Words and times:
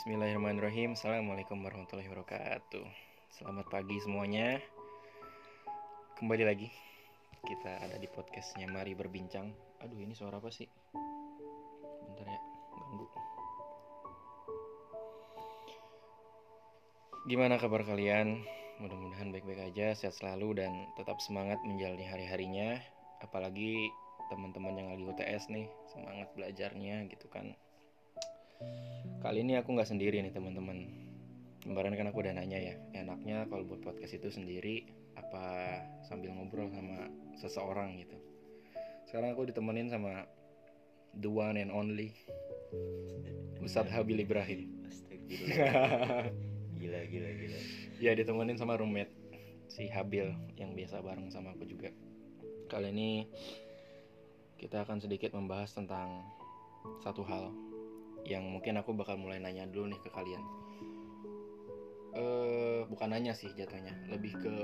Bismillahirrahmanirrahim. 0.00 0.96
Assalamualaikum 0.96 1.60
warahmatullahi 1.60 2.08
wabarakatuh. 2.08 2.88
Selamat 3.36 3.68
pagi 3.68 4.00
semuanya. 4.00 4.56
Kembali 6.16 6.40
lagi. 6.40 6.72
Kita 7.44 7.84
ada 7.84 8.00
di 8.00 8.08
podcastnya 8.08 8.64
Mari 8.64 8.96
Berbincang. 8.96 9.52
Aduh 9.84 10.00
ini 10.00 10.16
suara 10.16 10.40
apa 10.40 10.48
sih? 10.48 10.64
Bentar 12.08 12.32
ya 12.32 12.40
Ganggu. 12.80 13.06
Gimana 17.28 17.60
kabar 17.60 17.84
kalian? 17.84 18.40
Mudah-mudahan 18.80 19.28
baik-baik 19.36 19.68
aja 19.68 19.92
Sehat 19.92 20.16
selalu 20.16 20.64
dan 20.64 20.88
tetap 20.96 21.20
semangat 21.20 21.60
menjalani 21.60 22.08
hari-harinya. 22.08 22.80
Apalagi 23.20 23.92
teman-teman 24.32 24.80
yang 24.80 24.88
lagi 24.96 25.04
UTS 25.04 25.52
nih 25.52 25.68
Semangat 25.92 26.32
belajarnya 26.32 27.04
gitu 27.12 27.28
kan 27.28 27.52
Kali 29.20 29.44
ini 29.44 29.60
aku 29.60 29.76
nggak 29.76 29.88
sendiri 29.88 30.24
nih 30.24 30.32
teman-teman. 30.32 30.88
Kemarin 31.60 31.92
kan 31.92 32.08
aku 32.08 32.24
udah 32.24 32.32
nanya 32.32 32.56
ya, 32.56 32.74
enaknya 32.96 33.44
kalau 33.52 33.68
buat 33.68 33.84
podcast 33.84 34.16
itu 34.16 34.32
sendiri 34.32 34.88
apa 35.12 35.76
sambil 36.08 36.32
ngobrol 36.32 36.72
sama 36.72 37.12
seseorang 37.36 38.00
gitu. 38.00 38.16
Sekarang 39.04 39.36
aku 39.36 39.44
ditemenin 39.44 39.92
sama 39.92 40.24
the 41.20 41.28
one 41.28 41.60
and 41.60 41.68
only 41.68 42.16
Ustadz 43.60 43.92
Habil 43.92 44.24
Ibrahim. 44.24 44.72
Gila 46.80 47.00
gila 47.12 47.30
gila. 47.36 47.58
Ya 48.00 48.16
ditemenin 48.16 48.56
sama 48.56 48.80
roommate 48.80 49.12
si 49.68 49.84
Habil 49.92 50.32
yang 50.56 50.72
biasa 50.72 51.04
bareng 51.04 51.28
sama 51.28 51.52
aku 51.52 51.68
juga. 51.68 51.92
Kali 52.72 52.88
ini 52.88 53.28
kita 54.56 54.88
akan 54.88 54.96
sedikit 55.04 55.36
membahas 55.36 55.76
tentang 55.76 56.24
satu 57.04 57.20
hal 57.28 57.52
yang 58.28 58.44
mungkin 58.46 58.78
aku 58.80 58.92
bakal 58.92 59.16
mulai 59.16 59.40
nanya 59.40 59.68
dulu 59.68 59.90
nih 59.90 60.00
ke 60.00 60.10
kalian. 60.12 60.42
Eh, 62.10 62.82
bukan 62.90 63.14
nanya 63.14 63.32
sih 63.32 63.48
jatuhnya, 63.54 63.94
lebih 64.10 64.34
ke 64.34 64.54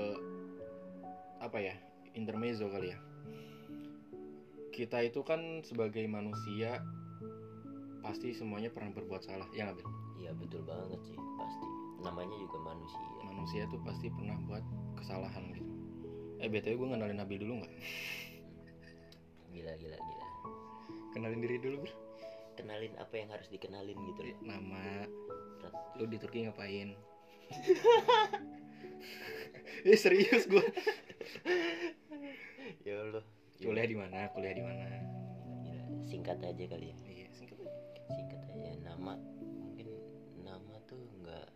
apa 1.39 1.57
ya? 1.63 1.75
Intermezzo 2.17 2.67
kali 2.67 2.91
ya. 2.91 2.99
Kita 4.73 5.01
itu 5.01 5.23
kan 5.23 5.63
sebagai 5.63 6.03
manusia 6.05 6.83
pasti 8.03 8.35
semuanya 8.35 8.69
pernah 8.69 8.93
berbuat 8.93 9.23
salah, 9.23 9.47
ya 9.55 9.67
nggak? 9.71 9.79
Iya 10.21 10.31
betul 10.37 10.65
banget 10.65 10.99
sih 11.07 11.17
pasti. 11.39 11.67
Namanya 12.03 12.35
juga 12.37 12.57
manusia. 12.61 13.01
Manusia 13.25 13.61
tuh 13.69 13.79
pasti 13.85 14.11
pernah 14.11 14.37
buat 14.45 14.63
kesalahan 14.97 15.43
gitu. 15.53 15.73
Eh 16.37 16.49
btw 16.49 16.77
gue 16.77 16.87
kenalin 16.93 17.17
Nabil 17.17 17.41
dulu 17.41 17.53
nggak? 17.63 17.73
Gila 19.55 19.73
gila 19.81 19.97
gila. 19.97 20.25
Kenalin 21.15 21.41
diri 21.41 21.57
dulu 21.57 21.87
Bil. 21.87 22.06
Kenalin 22.57 22.97
apa 22.97 23.13
yang 23.13 23.29
harus 23.29 23.45
dikenalin 23.53 23.93
gitu 23.93 24.21
loh. 24.25 24.37
Nama, 24.41 25.05
Berat. 25.61 25.73
lu 26.01 26.09
di 26.09 26.17
Turki 26.17 26.49
ngapain? 26.49 26.97
eh 29.87 29.99
serius 29.99 30.49
gue. 30.49 30.65
Ya 32.81 33.05
Allah. 33.05 33.21
Kuliah 33.61 33.85
di 33.85 33.93
mana? 33.93 34.25
Kuliah 34.33 34.57
di 34.57 34.63
mana? 34.65 34.85
Singkat 36.09 36.41
aja 36.41 36.63
kali 36.65 36.89
ya. 36.89 36.97
Iya, 37.05 37.27
singkat 37.35 37.61
aja. 37.61 37.77
Singkat 38.09 38.41
aja. 38.49 38.69
Nama 38.81 39.13
mungkin 39.61 39.87
nama 40.41 40.81
tuh 40.89 41.05
nggak 41.21 41.47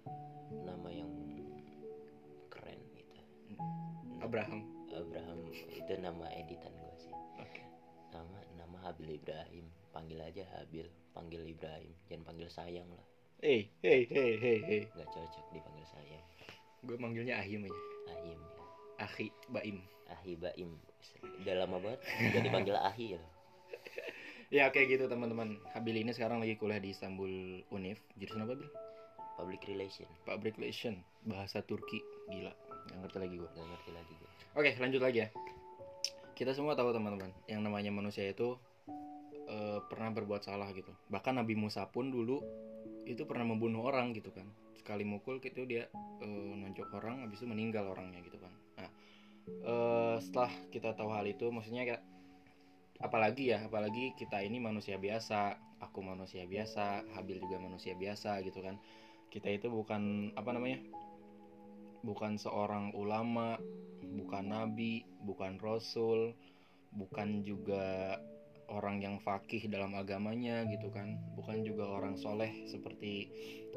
nama 0.61 0.89
yang 0.93 1.09
keren 2.53 2.77
gitu. 2.93 3.17
Abraham. 4.21 4.69
Abraham 4.93 5.49
itu 5.49 5.93
nama 5.97 6.29
editan 6.35 6.75
gue 6.77 6.95
sih. 7.01 7.15
Oke. 7.41 7.65
Nama 8.13 8.37
nama 8.53 8.77
Habil 8.85 9.17
Ibrahim. 9.17 9.80
Panggil 10.01 10.17
aja 10.17 10.43
Habil. 10.57 10.89
Panggil 11.13 11.41
Ibrahim. 11.45 11.93
Jangan 12.09 12.23
panggil 12.25 12.49
sayang 12.49 12.89
lah. 12.89 13.05
Hey, 13.37 13.69
hey, 13.85 14.09
hey, 14.09 14.41
hey, 14.41 14.57
hey. 14.65 14.81
Nggak 14.97 15.09
cocok 15.13 15.45
dipanggil 15.53 15.85
sayang. 15.93 16.25
Gue 16.81 16.97
manggilnya 16.97 17.37
Ahim 17.37 17.69
aja. 17.69 17.81
Ahim 18.17 18.37
ya. 18.41 18.61
Ahi, 19.05 19.27
Baim. 19.53 19.77
Ahi 20.09 20.33
Baim 20.33 20.73
udah 21.41 21.55
lama 21.65 21.77
banget 21.81 21.99
udah 22.33 22.41
dipanggil 22.43 22.75
Ahi 22.77 23.17
ya 23.17 23.21
Ya 24.51 24.67
kayak 24.67 24.99
gitu 24.99 25.05
teman-teman. 25.07 25.63
Habil 25.71 26.03
ini 26.03 26.11
sekarang 26.11 26.43
lagi 26.43 26.59
kuliah 26.59 26.75
di 26.75 26.91
Istanbul 26.91 27.63
Unif. 27.71 28.03
Jurusan 28.19 28.43
apa 28.43 28.59
Bil? 28.59 28.67
public 29.39 29.63
relation 29.71 30.05
Public 30.27 30.59
Relation, 30.59 30.99
bahasa 31.23 31.63
Turki. 31.63 32.03
Gila, 32.27 32.51
nggak 32.51 32.97
ngerti 32.99 33.17
lagi 33.23 33.35
gue. 33.39 33.47
gak 33.47 33.63
ngerti 33.63 33.91
lagi 33.95 34.13
gue 34.19 34.29
Oke, 34.59 34.71
lanjut 34.75 35.01
lagi 35.01 35.17
ya. 35.23 35.27
Kita 36.35 36.51
semua 36.51 36.75
tahu 36.75 36.91
teman-teman, 36.91 37.31
yang 37.47 37.63
namanya 37.63 37.95
manusia 37.95 38.27
itu 38.27 38.59
eh, 39.51 39.79
pernah 39.91 40.09
berbuat 40.15 40.41
salah 40.47 40.71
gitu. 40.71 40.95
Bahkan 41.11 41.43
Nabi 41.43 41.53
Musa 41.59 41.83
pun 41.91 42.07
dulu 42.07 42.39
itu 43.03 43.27
pernah 43.27 43.51
membunuh 43.51 43.83
orang 43.83 44.15
gitu 44.15 44.31
kan. 44.31 44.47
Sekali 44.79 45.03
mukul 45.03 45.43
gitu 45.43 45.67
dia 45.67 45.91
eh, 46.23 46.53
nonjok 46.55 46.95
orang, 46.95 47.27
habis 47.27 47.43
itu 47.43 47.47
meninggal 47.51 47.91
orangnya 47.91 48.23
gitu 48.23 48.39
kan. 48.39 48.53
Nah, 48.79 48.91
eh, 49.47 50.15
setelah 50.23 50.51
kita 50.71 50.95
tahu 50.95 51.11
hal 51.11 51.27
itu, 51.27 51.51
maksudnya 51.51 51.83
kayak 51.83 52.03
apalagi 53.03 53.51
ya, 53.51 53.59
apalagi 53.67 54.15
kita 54.15 54.39
ini 54.39 54.63
manusia 54.63 54.95
biasa, 54.95 55.59
aku 55.83 55.99
manusia 55.99 56.47
biasa, 56.47 57.03
Habil 57.17 57.41
juga 57.43 57.59
manusia 57.59 57.93
biasa 57.97 58.39
gitu 58.47 58.63
kan. 58.63 58.79
Kita 59.31 59.47
itu 59.51 59.67
bukan 59.67 60.33
apa 60.35 60.51
namanya? 60.55 60.79
bukan 62.01 62.37
seorang 62.37 62.93
ulama, 62.97 63.57
bukan 64.17 64.45
nabi, 64.49 65.05
bukan 65.21 65.61
rasul, 65.61 66.33
bukan 66.93 67.45
juga 67.45 68.17
orang 68.71 69.03
yang 69.03 69.19
fakih 69.19 69.67
dalam 69.67 69.93
agamanya 69.93 70.63
gitu 70.71 70.87
kan, 70.89 71.19
bukan 71.35 71.61
juga 71.67 71.85
orang 71.85 72.15
soleh 72.15 72.63
seperti 72.65 73.27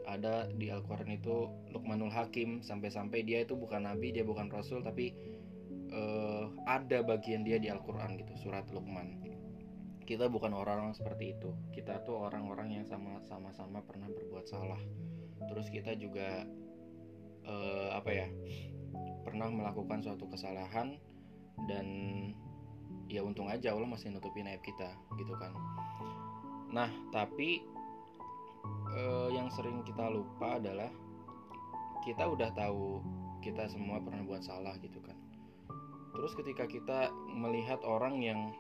ada 0.07 0.47
di 0.49 0.71
Al-Quran 0.71 1.19
itu 1.19 1.51
Luqmanul 1.75 2.13
Hakim 2.13 2.63
sampai-sampai 2.63 3.27
dia 3.27 3.43
itu 3.43 3.59
bukan 3.59 3.85
nabi, 3.89 4.15
dia 4.15 4.23
bukan 4.23 4.49
rasul 4.49 4.81
tapi 4.81 5.13
eh, 5.91 6.45
ada 6.69 7.03
bagian 7.03 7.43
dia 7.43 7.59
di 7.59 7.69
Al-Quran 7.69 8.21
gitu, 8.21 8.33
surat 8.49 8.65
Luqman. 8.71 9.21
Kita 10.05 10.29
bukan 10.29 10.53
orang-orang 10.53 10.93
seperti 10.93 11.33
itu. 11.33 11.57
Kita 11.73 12.05
tuh 12.05 12.29
orang-orang 12.29 12.77
yang 12.77 12.85
sama 12.85 13.25
sama-sama 13.25 13.81
pernah 13.81 14.05
berbuat 14.13 14.45
salah. 14.45 14.81
Terus 15.49 15.73
kita 15.73 15.97
juga 15.97 16.45
eh, 17.49 17.89
apa 17.93 18.11
ya 18.13 18.29
pernah 19.25 19.49
melakukan 19.49 20.05
suatu 20.05 20.29
kesalahan 20.29 21.01
dan 21.67 21.87
ya 23.09 23.21
untung 23.21 23.51
aja 23.51 23.73
Allah 23.73 23.89
masih 23.89 24.11
nutupin 24.11 24.49
aib 24.49 24.63
kita 24.65 24.95
gitu 25.21 25.35
kan. 25.37 25.53
Nah 26.73 26.91
tapi 27.13 27.63
eh, 28.95 29.29
yang 29.33 29.49
sering 29.53 29.85
kita 29.85 30.09
lupa 30.09 30.59
adalah 30.59 30.91
kita 32.05 32.25
udah 32.29 32.51
tahu 32.53 33.01
kita 33.41 33.69
semua 33.69 34.01
pernah 34.01 34.25
buat 34.25 34.45
salah 34.45 34.77
gitu 34.81 35.01
kan. 35.05 35.17
Terus 36.15 36.33
ketika 36.39 36.65
kita 36.71 37.11
melihat 37.35 37.83
orang 37.83 38.23
yang 38.23 38.55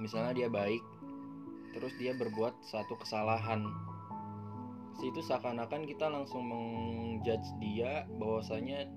misalnya 0.00 0.32
dia 0.32 0.48
baik 0.48 0.82
terus 1.70 1.94
dia 2.00 2.16
berbuat 2.16 2.56
satu 2.66 2.98
kesalahan 2.98 3.62
situ 4.98 5.22
seakan-akan 5.24 5.86
kita 5.86 6.10
langsung 6.10 6.44
menjudge 6.44 7.46
dia 7.62 8.04
bahwasanya 8.20 8.90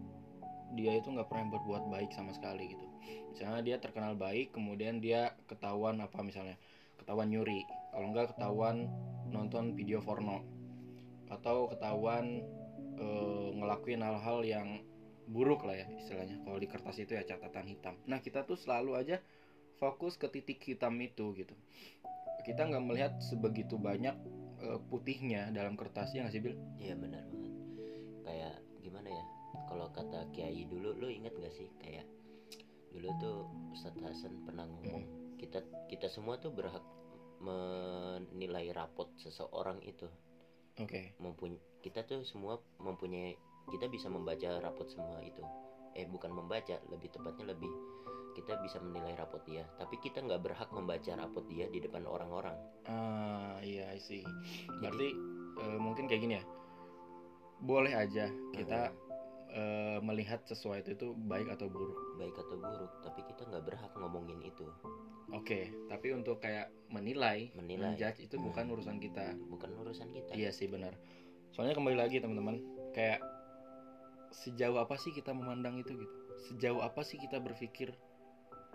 dia 0.73 0.97
itu 0.97 1.07
nggak 1.13 1.29
pernah 1.29 1.53
berbuat 1.53 1.87
baik 1.93 2.11
sama 2.11 2.33
sekali 2.33 2.73
gitu 2.73 2.87
misalnya 3.33 3.61
dia 3.65 3.77
terkenal 3.81 4.13
baik 4.13 4.53
kemudian 4.53 5.01
dia 5.01 5.33
ketahuan 5.49 5.99
apa 5.99 6.21
misalnya 6.21 6.55
ketahuan 7.03 7.27
nyuri. 7.27 7.67
Kalau 7.91 8.07
nggak 8.15 8.37
ketahuan 8.37 8.87
nonton 9.27 9.75
video 9.75 9.99
porno. 9.99 10.39
Atau 11.27 11.67
ketahuan 11.67 12.45
eh, 12.95 13.47
ngelakuin 13.59 13.99
hal-hal 13.99 14.39
yang 14.47 14.67
buruk 15.27 15.67
lah 15.67 15.75
ya 15.75 15.87
istilahnya. 15.99 16.39
Kalau 16.47 16.57
di 16.59 16.67
kertas 16.71 16.95
itu 17.01 17.17
ya 17.17 17.27
catatan 17.27 17.67
hitam. 17.67 17.99
Nah 18.07 18.23
kita 18.23 18.47
tuh 18.47 18.55
selalu 18.55 18.95
aja 18.95 19.19
fokus 19.81 20.15
ke 20.15 20.31
titik 20.31 20.63
hitam 20.63 20.95
itu 21.03 21.35
gitu. 21.35 21.55
Kita 22.47 22.67
nggak 22.67 22.83
melihat 22.87 23.13
sebegitu 23.19 23.75
banyak 23.75 24.15
eh, 24.63 24.79
putihnya 24.87 25.51
dalam 25.51 25.75
kertasnya 25.75 26.27
nggak 26.27 26.33
sih 26.33 26.41
Bil? 26.43 26.55
iya 26.79 26.95
benar 26.95 27.27
banget. 27.27 27.53
Kayak 28.23 28.55
gimana 28.79 29.09
ya? 29.11 29.23
Kalau 29.67 29.87
kata 29.89 30.29
Kiai 30.31 30.63
dulu 30.69 30.93
lu 30.95 31.07
inget 31.09 31.33
gak 31.33 31.53
sih 31.53 31.65
kayak 31.81 32.05
dulu 32.93 33.09
tuh 33.17 33.37
Ustadz 33.73 34.01
Hasan 34.05 34.45
pernah 34.45 34.69
ngomong 34.69 35.35
kita 35.41 35.65
kita 35.89 36.07
semua 36.07 36.37
tuh 36.37 36.53
berhak 36.53 36.85
menilai 37.43 38.71
rapot 38.71 39.11
seseorang 39.19 39.81
itu 39.83 40.07
Oke. 40.79 41.17
mempunyai 41.19 41.59
kita 41.83 42.05
tuh 42.07 42.23
semua 42.23 42.61
mempunyai 42.79 43.35
kita 43.67 43.91
bisa 43.91 44.07
membaca 44.07 44.61
rapot 44.63 44.87
semua 44.87 45.19
itu 45.19 45.43
eh 45.97 46.07
bukan 46.07 46.31
membaca 46.31 46.79
lebih 46.87 47.11
tepatnya 47.11 47.51
lebih 47.51 47.69
kita 48.33 48.57
bisa 48.63 48.81
menilai 48.81 49.13
rapot 49.19 49.43
dia 49.45 49.67
tapi 49.77 49.99
kita 49.99 50.23
nggak 50.23 50.41
berhak 50.41 50.69
membaca 50.71 51.11
rapot 51.13 51.45
dia 51.51 51.69
di 51.69 51.83
depan 51.83 52.07
orang-orang 52.07 52.57
Ah 52.87 53.55
iya 53.63 53.95
sih. 53.95 54.23
Berarti 54.83 55.07
eh, 55.63 55.77
mungkin 55.79 56.07
kayak 56.11 56.21
gini 56.21 56.35
ya. 56.39 56.43
Boleh 57.63 57.95
aja 57.95 58.27
kita 58.51 58.91
eh, 59.53 59.97
melihat 60.01 60.41
sesuatu 60.43 60.89
itu 60.89 61.13
baik 61.25 61.47
atau 61.47 61.69
buruk. 61.69 61.95
baik 62.17 62.33
atau 62.35 62.57
buruk 62.57 62.91
tapi 63.01 63.21
kita 63.23 63.41
nggak 63.45 63.63
berhak 63.63 63.91
ngomongin 63.95 64.41
itu 64.41 64.65
Oke, 65.33 65.73
tapi 65.89 66.13
untuk 66.13 66.37
kayak 66.37 66.69
menilai, 66.93 67.49
Menilai. 67.57 67.97
menjudge 67.97 68.21
itu 68.21 68.37
bukan 68.37 68.69
urusan 68.69 69.01
kita. 69.01 69.33
bukan 69.49 69.73
urusan 69.77 70.09
kita 70.09 70.29
Iya 70.33 70.53
sih 70.53 70.65
benar. 70.67 70.93
soalnya 71.49 71.73
kembali 71.73 71.97
lagi 71.97 72.17
teman-teman 72.17 72.61
kayak 72.91 73.21
sejauh 74.33 74.77
apa 74.77 74.97
sih 74.97 75.09
kita 75.09 75.29
memandang 75.29 75.77
itu 75.77 75.93
gitu 75.93 76.13
sejauh 76.49 76.81
apa 76.81 77.05
sih 77.05 77.17
kita 77.17 77.37
berpikir 77.37 77.93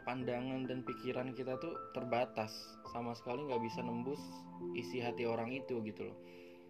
pandangan 0.07 0.65
dan 0.65 0.87
pikiran 0.87 1.35
kita 1.35 1.59
tuh 1.59 1.75
terbatas 1.93 2.55
sama 2.89 3.13
sekali 3.13 3.43
nggak 3.45 3.61
bisa 3.61 3.83
nembus 3.83 4.23
isi 4.73 5.03
hati 5.03 5.27
orang 5.27 5.51
itu 5.51 5.83
gitu 5.83 6.07
loh 6.09 6.19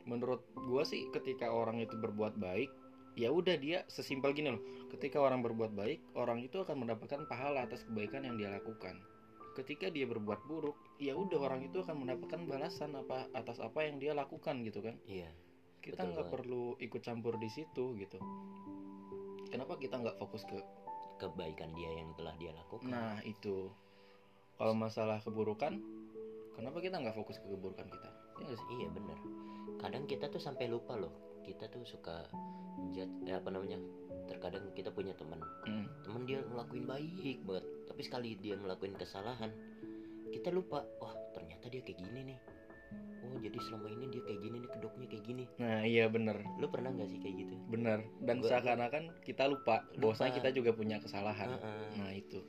menurut 0.05 0.41
gua 0.57 0.83
sih 0.83 1.05
ketika 1.13 1.47
orang 1.47 1.79
itu 1.79 1.93
berbuat 1.95 2.41
baik 2.41 2.73
ya 3.19 3.35
udah 3.35 3.59
dia 3.59 3.83
sesimpel 3.91 4.31
gini 4.31 4.55
loh. 4.55 4.63
Ketika 4.95 5.19
orang 5.19 5.43
berbuat 5.43 5.75
baik 5.75 6.15
orang 6.15 6.39
itu 6.39 6.63
akan 6.63 6.87
mendapatkan 6.87 7.27
pahala 7.27 7.67
atas 7.67 7.83
kebaikan 7.83 8.23
yang 8.23 8.39
dia 8.39 8.55
lakukan. 8.55 9.03
Ketika 9.59 9.91
dia 9.91 10.07
berbuat 10.07 10.47
buruk 10.47 10.79
ya 11.03 11.19
udah 11.19 11.43
orang 11.43 11.67
itu 11.67 11.83
akan 11.83 12.07
mendapatkan 12.07 12.47
balasan 12.47 12.95
apa 12.95 13.27
atas 13.35 13.59
apa 13.59 13.83
yang 13.83 13.99
dia 13.99 14.15
lakukan 14.15 14.63
gitu 14.63 14.79
kan. 14.87 14.95
Iya 15.11 15.35
kita 15.83 16.05
nggak 16.05 16.31
perlu 16.31 16.79
ikut 16.79 17.03
campur 17.03 17.35
di 17.43 17.51
situ 17.51 17.99
gitu. 17.99 18.19
Kenapa 19.51 19.75
kita 19.81 19.99
nggak 19.99 20.21
fokus 20.23 20.47
ke 20.47 20.59
kebaikan 21.19 21.75
dia 21.75 21.91
yang 21.99 22.15
telah 22.15 22.39
dia 22.39 22.55
lakukan? 22.55 22.87
Nah 22.87 23.19
itu. 23.27 23.73
Kalau 24.59 24.75
masalah 24.75 25.19
keburukan 25.23 25.79
kenapa 26.55 26.79
kita 26.83 27.03
nggak 27.03 27.19
fokus 27.19 27.43
ke 27.43 27.47
keburukan 27.51 27.87
kita? 27.91 28.11
Ya 28.47 28.55
iya 28.79 28.89
bener. 28.95 29.19
Kadang 29.83 30.07
kita 30.07 30.31
tuh 30.31 30.39
sampai 30.39 30.71
lupa 30.71 30.95
loh 30.95 31.28
kita 31.49 31.65
tuh 31.73 31.81
suka 31.89 32.29
judge 32.93 33.11
eh, 33.25 33.35
apa 33.35 33.49
namanya 33.49 33.81
terkadang 34.29 34.69
kita 34.77 34.93
punya 34.93 35.17
teman. 35.17 35.41
Mm. 35.65 35.87
temen 36.05 36.23
dia 36.29 36.45
ngelakuin 36.45 36.85
baik 36.85 37.39
banget 37.49 37.65
tapi 37.89 38.01
sekali 38.05 38.37
dia 38.37 38.55
ngelakuin 38.61 38.93
kesalahan 39.01 39.49
kita 40.29 40.53
lupa 40.53 40.85
wah 41.01 41.17
ternyata 41.33 41.73
dia 41.73 41.81
kayak 41.81 42.05
gini 42.05 42.37
nih. 42.37 42.39
Oh 43.19 43.37
jadi 43.41 43.59
selama 43.61 43.89
ini 43.93 44.09
dia 44.13 44.23
kayak 44.25 44.41
gini 44.41 44.57
nih 44.63 44.71
kedoknya 44.71 45.07
kayak 45.09 45.25
gini. 45.25 45.45
Nah 45.59 45.81
iya 45.85 46.05
bener. 46.09 46.37
Lu 46.61 46.69
pernah 46.69 46.93
nggak 46.93 47.09
sih 47.09 47.19
kayak 47.21 47.37
gitu? 47.45 47.55
Bener. 47.73 47.99
Dan 48.23 48.41
Gua- 48.41 48.49
seakan-akan 48.53 49.05
kita 49.25 49.45
lupa 49.49 49.85
Lupa. 49.89 49.97
bahwasanya 50.01 50.33
kita 50.39 50.49
juga 50.53 50.71
punya 50.77 50.97
kesalahan. 51.01 51.57
Heeh. 51.57 51.89
nah 51.97 52.11
itu. 52.13 52.41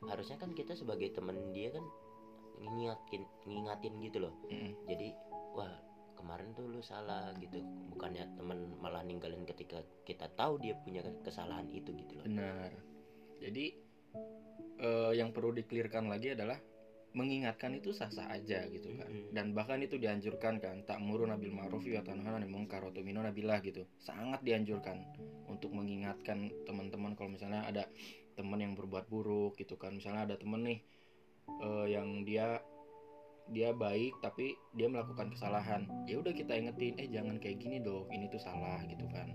Harusnya 0.00 0.40
kan 0.40 0.56
kita 0.56 0.72
sebagai 0.72 1.12
temen 1.12 1.52
dia 1.52 1.68
kan 1.76 1.84
ngingatin 2.60 3.22
ngingatin 3.44 3.92
gitu 4.00 4.18
loh. 4.24 4.32
Mm. 4.48 4.72
jadi 4.88 5.08
wah 5.56 5.89
kemarin 6.20 6.52
tuh 6.52 6.68
lu 6.68 6.84
salah 6.84 7.32
gitu. 7.40 7.64
Bukannya 7.96 8.36
temen 8.36 8.76
malah 8.76 9.00
ninggalin 9.00 9.48
ketika 9.48 9.80
kita 10.04 10.28
tahu 10.36 10.60
dia 10.60 10.76
punya 10.76 11.00
kesalahan 11.24 11.64
itu 11.72 11.96
gitu 11.96 12.20
loh. 12.20 12.24
Benar. 12.28 12.70
Jadi 13.40 13.64
eh, 14.84 15.12
yang 15.16 15.32
perlu 15.32 15.56
diklirkan 15.56 16.12
lagi 16.12 16.36
adalah 16.36 16.60
mengingatkan 17.10 17.74
itu 17.74 17.90
sah-sah 17.90 18.30
aja 18.30 18.62
gitu 18.70 18.94
kan. 18.94 19.10
Mm-mm. 19.10 19.34
dan 19.34 19.50
bahkan 19.50 19.82
itu 19.82 19.98
dianjurkan 19.98 20.62
kan 20.62 20.86
tak 20.86 21.02
muru 21.02 21.26
nabil 21.26 21.50
ma'ruf 21.50 21.82
wa 21.82 22.06
tanha 22.06 22.38
'anil 22.38 22.46
munkar 22.46 22.86
wa 22.86 22.94
tu'minu 22.94 23.18
nabillah 23.18 23.58
gitu. 23.66 23.82
Sangat 23.98 24.46
dianjurkan 24.46 25.02
untuk 25.50 25.74
mengingatkan 25.74 26.54
teman-teman 26.62 27.18
kalau 27.18 27.34
misalnya 27.34 27.66
ada 27.66 27.90
teman 28.38 28.62
yang 28.62 28.78
berbuat 28.78 29.10
buruk 29.10 29.58
gitu 29.58 29.74
kan. 29.74 29.98
Misalnya 29.98 30.30
ada 30.30 30.36
temen 30.38 30.62
nih 30.62 30.78
eh, 31.50 31.86
yang 31.90 32.22
dia 32.22 32.62
dia 33.50 33.74
baik 33.74 34.14
tapi 34.22 34.54
dia 34.78 34.86
melakukan 34.86 35.34
kesalahan. 35.34 35.90
Ya 36.06 36.22
udah 36.22 36.30
kita 36.30 36.54
ingetin 36.54 36.94
eh 37.02 37.10
jangan 37.10 37.36
kayak 37.42 37.58
gini 37.58 37.82
dong 37.82 38.06
ini 38.14 38.30
tuh 38.30 38.38
salah 38.38 38.78
gitu 38.86 39.06
kan. 39.10 39.26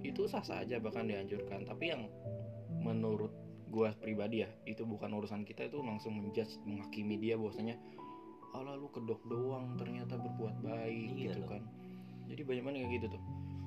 Itu 0.00 0.24
sah 0.24 0.40
sah 0.40 0.64
aja 0.64 0.80
bahkan 0.80 1.04
dianjurkan. 1.04 1.68
Tapi 1.68 1.84
yang 1.92 2.08
menurut 2.80 3.32
gua 3.68 3.92
pribadi 4.00 4.40
ya 4.40 4.48
itu 4.64 4.88
bukan 4.88 5.12
urusan 5.12 5.44
kita 5.44 5.68
itu 5.68 5.84
langsung 5.84 6.16
menjudge 6.16 6.56
menghakimi 6.64 7.20
dia 7.20 7.36
bahwasanya 7.36 7.76
ah 8.56 8.64
lalu 8.64 8.88
kedok 8.96 9.20
doang 9.28 9.76
ternyata 9.76 10.16
berbuat 10.16 10.64
baik 10.64 11.12
Iya 11.12 11.36
gitu 11.36 11.44
loh. 11.44 11.48
kan. 11.52 11.62
Jadi 12.32 12.40
banyak 12.44 12.62
banget 12.64 12.78
kayak 12.80 12.92
gitu 12.96 13.06
tuh. 13.12 13.22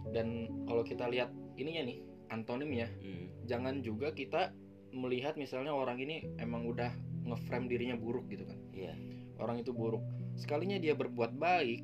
Dan 0.09 0.27
kalau 0.65 0.81
kita 0.81 1.05
lihat 1.05 1.29
ininya 1.61 1.85
nih 1.85 1.97
antonimnya 2.33 2.89
Hmm, 3.05 3.29
jangan 3.45 3.85
juga 3.85 4.09
kita 4.17 4.49
melihat 4.91 5.37
misalnya 5.37 5.71
orang 5.71 6.01
ini 6.01 6.25
emang 6.41 6.65
udah 6.65 6.89
ngeframe 7.29 7.69
dirinya 7.69 7.93
buruk 7.93 8.25
gitu 8.33 8.49
kan. 8.49 8.57
Iya 8.73 8.97
orang 9.41 9.59
itu 9.59 9.73
buruk. 9.73 10.01
Sekalinya 10.37 10.77
dia 10.77 10.93
berbuat 10.93 11.35
baik 11.35 11.81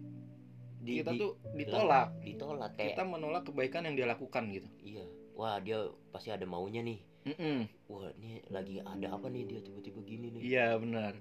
Di- 0.78 1.02
kita 1.04 1.12
di- 1.12 1.20
tuh 1.20 1.32
ditolak. 1.58 2.14
ditolak 2.24 2.72
kayak 2.78 2.96
kita 2.96 3.04
menolak 3.04 3.44
kebaikan 3.44 3.90
yang 3.90 3.96
dia 3.98 4.08
lakukan 4.08 4.48
gitu. 4.54 4.70
Iya. 4.86 5.06
Wah 5.34 5.58
dia 5.60 5.90
pasti 6.14 6.30
ada 6.30 6.46
maunya 6.46 6.86
nih. 6.86 7.02
Mm-mm. 7.28 7.68
wah 7.92 8.08
ini 8.16 8.40
lagi 8.48 8.80
ada 8.80 9.12
apa 9.12 9.28
nih 9.28 9.44
dia 9.44 9.60
tiba-tiba 9.60 10.00
gini 10.08 10.32
nih? 10.40 10.42
Iya 10.48 10.80
benar. 10.80 11.12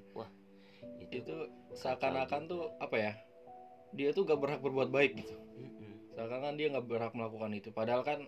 Itu 1.03 1.13
itu 1.19 1.35
seakan-akan 1.75 2.47
tuh 2.47 2.71
apa 2.79 2.95
ya 2.95 3.13
dia 3.91 4.15
tuh 4.15 4.23
gak 4.23 4.39
berhak 4.39 4.61
berbuat 4.63 4.95
baik 4.95 5.19
gitu. 5.19 5.35
Mm-mm. 5.59 6.15
seakan-akan 6.15 6.55
dia 6.55 6.71
nggak 6.71 6.87
berhak 6.87 7.13
melakukan 7.17 7.51
itu. 7.59 7.75
Padahal 7.75 8.07
kan 8.07 8.23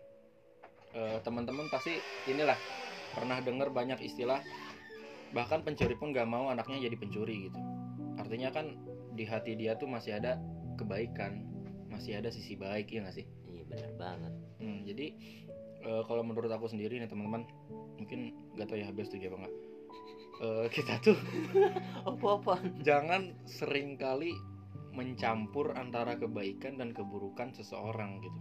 eh, 0.96 1.18
teman-teman 1.22 1.70
pasti 1.70 1.94
inilah 2.26 2.58
pernah 3.14 3.38
dengar 3.38 3.70
banyak 3.70 4.02
istilah 4.02 4.42
bahkan 5.32 5.60
pencuri 5.60 5.92
pun 5.92 6.12
gak 6.16 6.24
mau 6.24 6.48
anaknya 6.48 6.88
jadi 6.88 6.96
pencuri 6.96 7.48
gitu 7.52 7.58
artinya 8.18 8.50
kan 8.50 8.74
di 9.14 9.24
hati 9.24 9.54
dia 9.54 9.78
tuh 9.78 9.86
masih 9.86 10.18
ada 10.18 10.38
kebaikan 10.78 11.46
masih 11.88 12.20
ada 12.20 12.28
sisi 12.30 12.54
baik 12.54 12.90
ya 12.92 13.02
nggak 13.06 13.16
sih? 13.16 13.26
Iya 13.48 13.62
benar 13.66 13.90
banget. 13.96 14.32
Hmm, 14.60 14.78
jadi 14.84 15.06
eh, 15.86 16.02
kalau 16.04 16.22
menurut 16.26 16.50
aku 16.50 16.68
sendiri 16.68 16.98
nih 17.00 17.08
teman-teman 17.08 17.46
mungkin 17.98 18.36
gak 18.54 18.70
tau 18.70 18.78
ya 18.78 18.86
habis 18.86 19.10
setuju 19.10 19.34
apa 19.34 19.38
enggak 19.42 19.54
Eh, 20.38 20.66
kita 20.74 21.02
tuh 21.02 21.18
apa-apa 22.06 22.62
jangan 22.86 23.34
sering 23.42 23.98
kali 23.98 24.30
mencampur 24.94 25.74
antara 25.74 26.14
kebaikan 26.14 26.78
dan 26.78 26.94
keburukan 26.94 27.54
seseorang 27.54 28.22
gitu. 28.22 28.40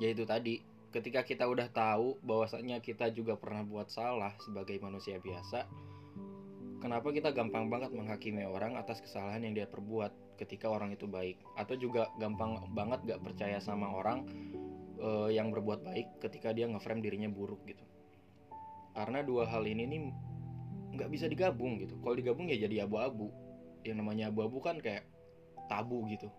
Yaitu 0.00 0.24
tadi, 0.28 0.60
ketika 0.92 1.24
kita 1.24 1.44
udah 1.48 1.68
tahu 1.72 2.20
bahwasanya 2.24 2.80
kita 2.80 3.12
juga 3.12 3.36
pernah 3.36 3.64
buat 3.64 3.88
salah 3.88 4.32
sebagai 4.40 4.80
manusia 4.80 5.20
biasa, 5.20 5.68
kenapa 6.78 7.08
kita 7.12 7.32
gampang 7.32 7.68
banget 7.72 7.92
menghakimi 7.92 8.44
orang 8.44 8.76
atas 8.76 9.00
kesalahan 9.00 9.44
yang 9.44 9.54
dia 9.56 9.66
perbuat 9.68 10.36
ketika 10.36 10.68
orang 10.68 10.92
itu 10.92 11.08
baik, 11.08 11.40
atau 11.56 11.74
juga 11.76 12.12
gampang 12.20 12.60
banget 12.76 13.00
gak 13.08 13.20
percaya 13.24 13.58
sama 13.60 13.88
orang 13.88 14.28
eh, 15.00 15.30
yang 15.32 15.52
berbuat 15.52 15.84
baik 15.84 16.20
ketika 16.20 16.52
dia 16.52 16.68
ngeframe 16.68 17.00
dirinya 17.00 17.32
buruk 17.32 17.64
gitu. 17.64 17.84
Karena 18.96 19.20
dua 19.20 19.44
hal 19.44 19.68
ini 19.68 19.84
nih 19.84 20.00
nggak 20.96 21.12
bisa 21.12 21.28
digabung 21.28 21.76
gitu. 21.76 22.00
Kalau 22.00 22.16
digabung 22.16 22.48
ya 22.48 22.56
jadi 22.56 22.88
abu-abu. 22.88 23.28
Yang 23.84 23.96
namanya 24.00 24.32
abu-abu 24.32 24.58
kan 24.64 24.80
kayak 24.80 25.04
tabu 25.68 26.06
gitu. 26.10 26.30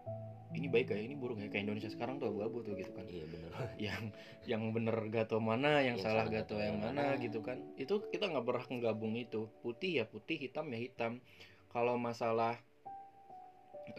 Ini 0.55 0.71
baik 0.71 0.95
ya, 0.95 0.99
ini 1.03 1.13
buruk 1.13 1.43
ya. 1.43 1.51
Kayak 1.51 1.69
Indonesia 1.69 1.91
sekarang 1.91 2.23
tuh 2.23 2.31
abu-abu 2.31 2.63
tuh 2.63 2.73
gitu 2.79 2.89
kan. 2.95 3.03
iya 3.11 3.27
benar 3.27 3.51
Yang 3.85 4.03
yang 4.47 4.63
bener 4.71 4.97
gato 5.11 5.37
mana, 5.43 5.83
yang, 5.83 5.99
Yang 5.99 6.07
salah 6.07 6.25
gato 6.31 6.55
yang 6.55 6.79
yang 6.79 6.95
mana 6.95 7.13
mana. 7.13 7.21
gitu 7.21 7.39
kan. 7.43 7.59
Itu 7.75 8.07
kita 8.09 8.31
nggak 8.31 8.45
berhak 8.47 8.69
menggabung 8.71 9.13
itu. 9.19 9.51
Putih 9.59 10.01
ya 10.01 10.05
putih, 10.07 10.39
hitam 10.39 10.71
ya 10.71 10.79
hitam. 10.79 11.19
Kalau 11.67 11.99
masalah 11.99 12.55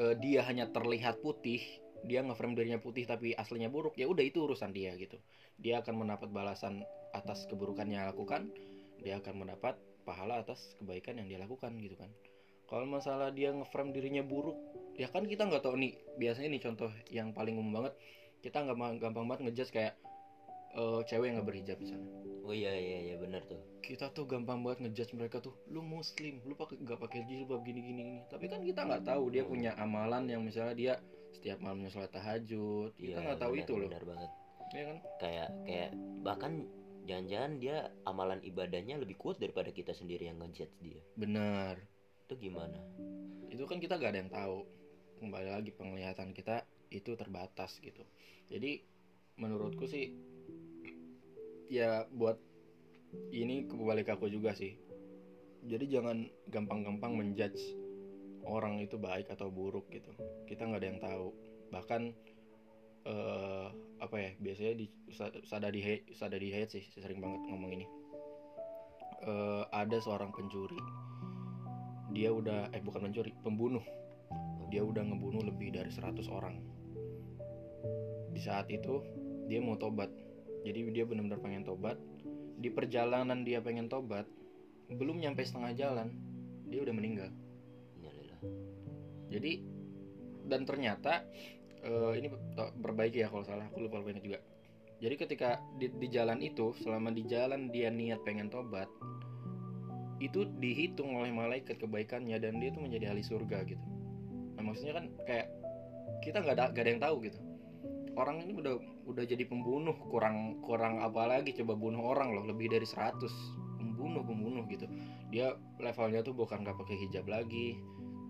eh, 0.01 0.15
dia 0.19 0.41
hanya 0.49 0.73
terlihat 0.73 1.21
putih, 1.21 1.61
dia 2.09 2.25
ngeframe 2.25 2.57
dirinya 2.57 2.81
putih 2.81 3.05
tapi 3.05 3.37
aslinya 3.37 3.69
buruk, 3.69 3.95
ya 4.01 4.09
udah 4.09 4.25
itu 4.25 4.45
urusan 4.45 4.73
dia 4.73 4.97
gitu. 4.97 5.21
Dia 5.61 5.85
akan 5.85 6.07
mendapat 6.07 6.33
balasan 6.33 6.83
atas 7.13 7.45
keburukan 7.51 7.89
yang 7.89 8.09
lakukan, 8.09 8.49
dia 9.05 9.21
akan 9.21 9.45
mendapat 9.47 9.77
pahala 10.09 10.41
atas 10.41 10.77
kebaikan 10.81 11.21
yang 11.21 11.29
dia 11.29 11.39
lakukan 11.41 11.77
gitu 11.77 11.97
kan. 11.99 12.09
Kalau 12.69 12.85
masalah 12.85 13.33
dia 13.33 13.49
ngeframe 13.51 13.97
dirinya 13.97 14.21
buruk, 14.21 14.57
ya 14.95 15.09
kan 15.09 15.25
kita 15.25 15.49
nggak 15.49 15.65
tahu 15.65 15.81
nih. 15.81 15.97
Biasanya 16.21 16.49
nih 16.53 16.63
contoh 16.69 16.91
yang 17.09 17.33
paling 17.33 17.57
umum 17.57 17.81
banget, 17.81 17.97
kita 18.45 18.61
nggak 18.61 19.01
gampang 19.01 19.25
banget 19.25 19.49
ngejudge 19.49 19.73
kayak 19.73 19.95
eh, 20.77 21.01
cewek 21.09 21.33
yang 21.33 21.41
nggak 21.41 21.49
berhijab 21.49 21.77
misalnya. 21.81 22.09
oh 22.49 22.57
iya 22.57 22.73
iya 22.73 23.13
iya 23.13 23.17
benar 23.21 23.45
tuh 23.45 23.61
Kita 23.85 24.09
tuh 24.09 24.25
gampang 24.25 24.65
banget 24.65 24.89
ngejudge 24.89 25.13
mereka 25.17 25.37
tuh, 25.41 25.53
lu 25.69 25.81
muslim, 25.81 26.41
lu 26.49 26.57
pakai 26.57 26.81
nggak 26.81 26.97
pakai 27.01 27.21
jilbab 27.25 27.61
gini 27.65 27.81
gini 27.81 28.01
gini. 28.05 28.21
Tapi 28.29 28.49
kan 28.49 28.61
kita 28.65 28.85
nggak 28.85 29.05
tahu 29.05 29.33
dia 29.33 29.45
punya 29.45 29.73
amalan 29.77 30.29
yang 30.29 30.45
misalnya 30.45 30.73
dia 30.77 30.95
setiap 31.33 31.61
malamnya 31.61 31.89
sholat 31.89 32.13
tahajud. 32.13 32.93
Kita 32.97 33.21
Iya, 33.21 33.25
nggak 33.25 33.41
tahu 33.41 33.53
benar, 33.57 33.65
itu 33.65 33.73
loh, 33.77 33.89
benar 33.89 34.05
banget 34.05 34.31
ya 34.69 34.85
kan? 34.85 34.99
kayak 35.17 35.49
kayak 35.65 35.91
bahkan 36.21 36.53
jangan-jangan 37.09 37.53
dia 37.57 37.77
amalan 38.05 38.41
ibadahnya 38.45 39.01
lebih 39.01 39.17
kuat 39.17 39.41
daripada 39.41 39.73
kita 39.73 39.97
sendiri 39.97 40.29
yang 40.29 40.37
ngejudge 40.45 40.77
dia 40.85 41.01
Bener. 41.17 41.81
Itu 42.29 42.53
gimana? 42.53 42.77
Itu 43.49 43.65
kan 43.65 43.81
kita 43.81 43.97
gak 43.97 44.13
ada 44.13 44.21
yang 44.21 44.29
tahu. 44.29 44.69
Kembali 45.17 45.49
lagi 45.49 45.73
penglihatan 45.73 46.37
kita 46.37 46.69
itu 46.93 47.17
terbatas 47.17 47.81
gitu. 47.81 48.05
Jadi 48.53 48.85
menurutku 49.41 49.89
sih 49.89 50.13
ya 51.73 52.05
buat 52.13 52.37
ini 53.33 53.65
kebalik 53.65 54.13
aku 54.13 54.29
juga 54.29 54.53
sih. 54.53 54.77
Jadi 55.65 55.89
jangan 55.89 56.29
gampang-gampang 56.53 57.17
menjudge 57.17 57.59
orang 58.45 58.85
itu 58.85 59.01
baik 59.01 59.33
atau 59.33 59.49
buruk 59.49 59.89
gitu. 59.89 60.13
Kita 60.45 60.69
nggak 60.69 60.81
ada 60.85 60.89
yang 60.93 61.01
tahu. 61.01 61.29
Bahkan 61.73 62.03
eh 63.09 63.69
apa 64.05 64.17
ya 64.21 64.31
biasanya 64.37 64.75
di 64.77 64.87
sadari 65.49 65.81
Hay- 65.81 66.07
sadari 66.13 66.53
sih 66.69 66.85
sering 66.93 67.25
banget 67.25 67.41
ngomong 67.49 67.73
ini. 67.73 67.87
Eh, 69.25 69.65
ada 69.75 69.99
seorang 69.99 70.31
pencuri 70.31 71.08
dia 72.19 72.35
udah 72.35 72.75
eh 72.75 72.83
bukan 72.83 73.07
pencuri 73.07 73.31
pembunuh. 73.47 73.85
Dia 74.75 74.83
udah 74.83 75.07
ngebunuh 75.07 75.47
lebih 75.47 75.71
dari 75.71 75.87
100 75.87 76.27
orang. 76.27 76.59
Di 78.35 78.41
saat 78.43 78.67
itu 78.75 79.07
dia 79.47 79.63
mau 79.63 79.79
tobat. 79.79 80.11
Jadi 80.67 80.91
dia 80.91 81.07
benar-benar 81.07 81.39
pengen 81.39 81.63
tobat. 81.63 81.95
Di 82.59 82.75
perjalanan 82.75 83.47
dia 83.47 83.63
pengen 83.63 83.87
tobat 83.87 84.27
belum 84.91 85.23
nyampe 85.23 85.47
setengah 85.47 85.79
jalan 85.79 86.09
dia 86.67 86.83
udah 86.83 86.95
meninggal. 86.97 87.31
Innalillah. 88.01 88.41
jadi 89.31 89.53
dan 90.49 90.65
ternyata 90.65 91.23
eh, 91.85 92.13
ini 92.19 92.33
perbaiki 92.57 93.21
ya 93.21 93.29
kalau 93.31 93.47
salah 93.47 93.71
aku 93.71 93.87
lupa 93.87 94.03
lupa 94.03 94.17
juga. 94.19 94.43
Jadi 94.99 95.15
ketika 95.15 95.63
di, 95.79 95.87
di 95.95 96.09
jalan 96.11 96.43
itu 96.43 96.75
selama 96.83 97.15
di 97.15 97.23
jalan 97.31 97.71
dia 97.71 97.95
niat 97.95 98.27
pengen 98.27 98.51
tobat 98.51 98.91
itu 100.19 100.47
dihitung 100.59 101.15
oleh 101.15 101.31
malaikat 101.31 101.79
kebaikannya 101.79 102.39
dan 102.43 102.59
dia 102.59 102.75
tuh 102.75 102.83
menjadi 102.83 103.15
ahli 103.15 103.23
surga 103.23 103.63
gitu. 103.67 103.85
Nah 104.59 104.63
maksudnya 104.67 104.99
kan 104.99 105.07
kayak 105.23 105.47
kita 106.23 106.43
nggak 106.43 106.55
ada 106.59 106.65
nggak 106.75 106.83
ada 106.83 106.91
yang 106.91 107.03
tahu 107.03 107.17
gitu. 107.27 107.39
Orang 108.19 108.43
ini 108.43 108.59
udah 108.59 108.75
udah 109.07 109.25
jadi 109.25 109.47
pembunuh 109.47 109.95
kurang 110.11 110.59
kurang 110.67 110.99
apa 110.99 111.31
lagi 111.31 111.55
coba 111.55 111.79
bunuh 111.79 112.03
orang 112.03 112.35
loh 112.35 112.45
lebih 112.51 112.67
dari 112.67 112.83
100 112.83 113.23
pembunuh 113.79 114.27
pembunuh 114.27 114.67
gitu. 114.67 114.91
Dia 115.31 115.55
levelnya 115.79 116.27
tuh 116.27 116.35
bukan 116.35 116.67
nggak 116.67 116.77
pakai 116.83 116.97
hijab 117.07 117.31
lagi 117.31 117.79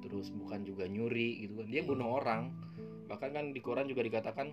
terus 0.05 0.29
bukan 0.29 0.69
juga 0.69 0.85
nyuri 0.85 1.49
gitu 1.49 1.65
kan. 1.65 1.67
Dia 1.73 1.83
bunuh 1.89 2.21
orang. 2.21 2.53
Bahkan 3.09 3.31
kan 3.33 3.45
di 3.57 3.61
Quran 3.65 3.89
juga 3.89 4.05
dikatakan 4.05 4.53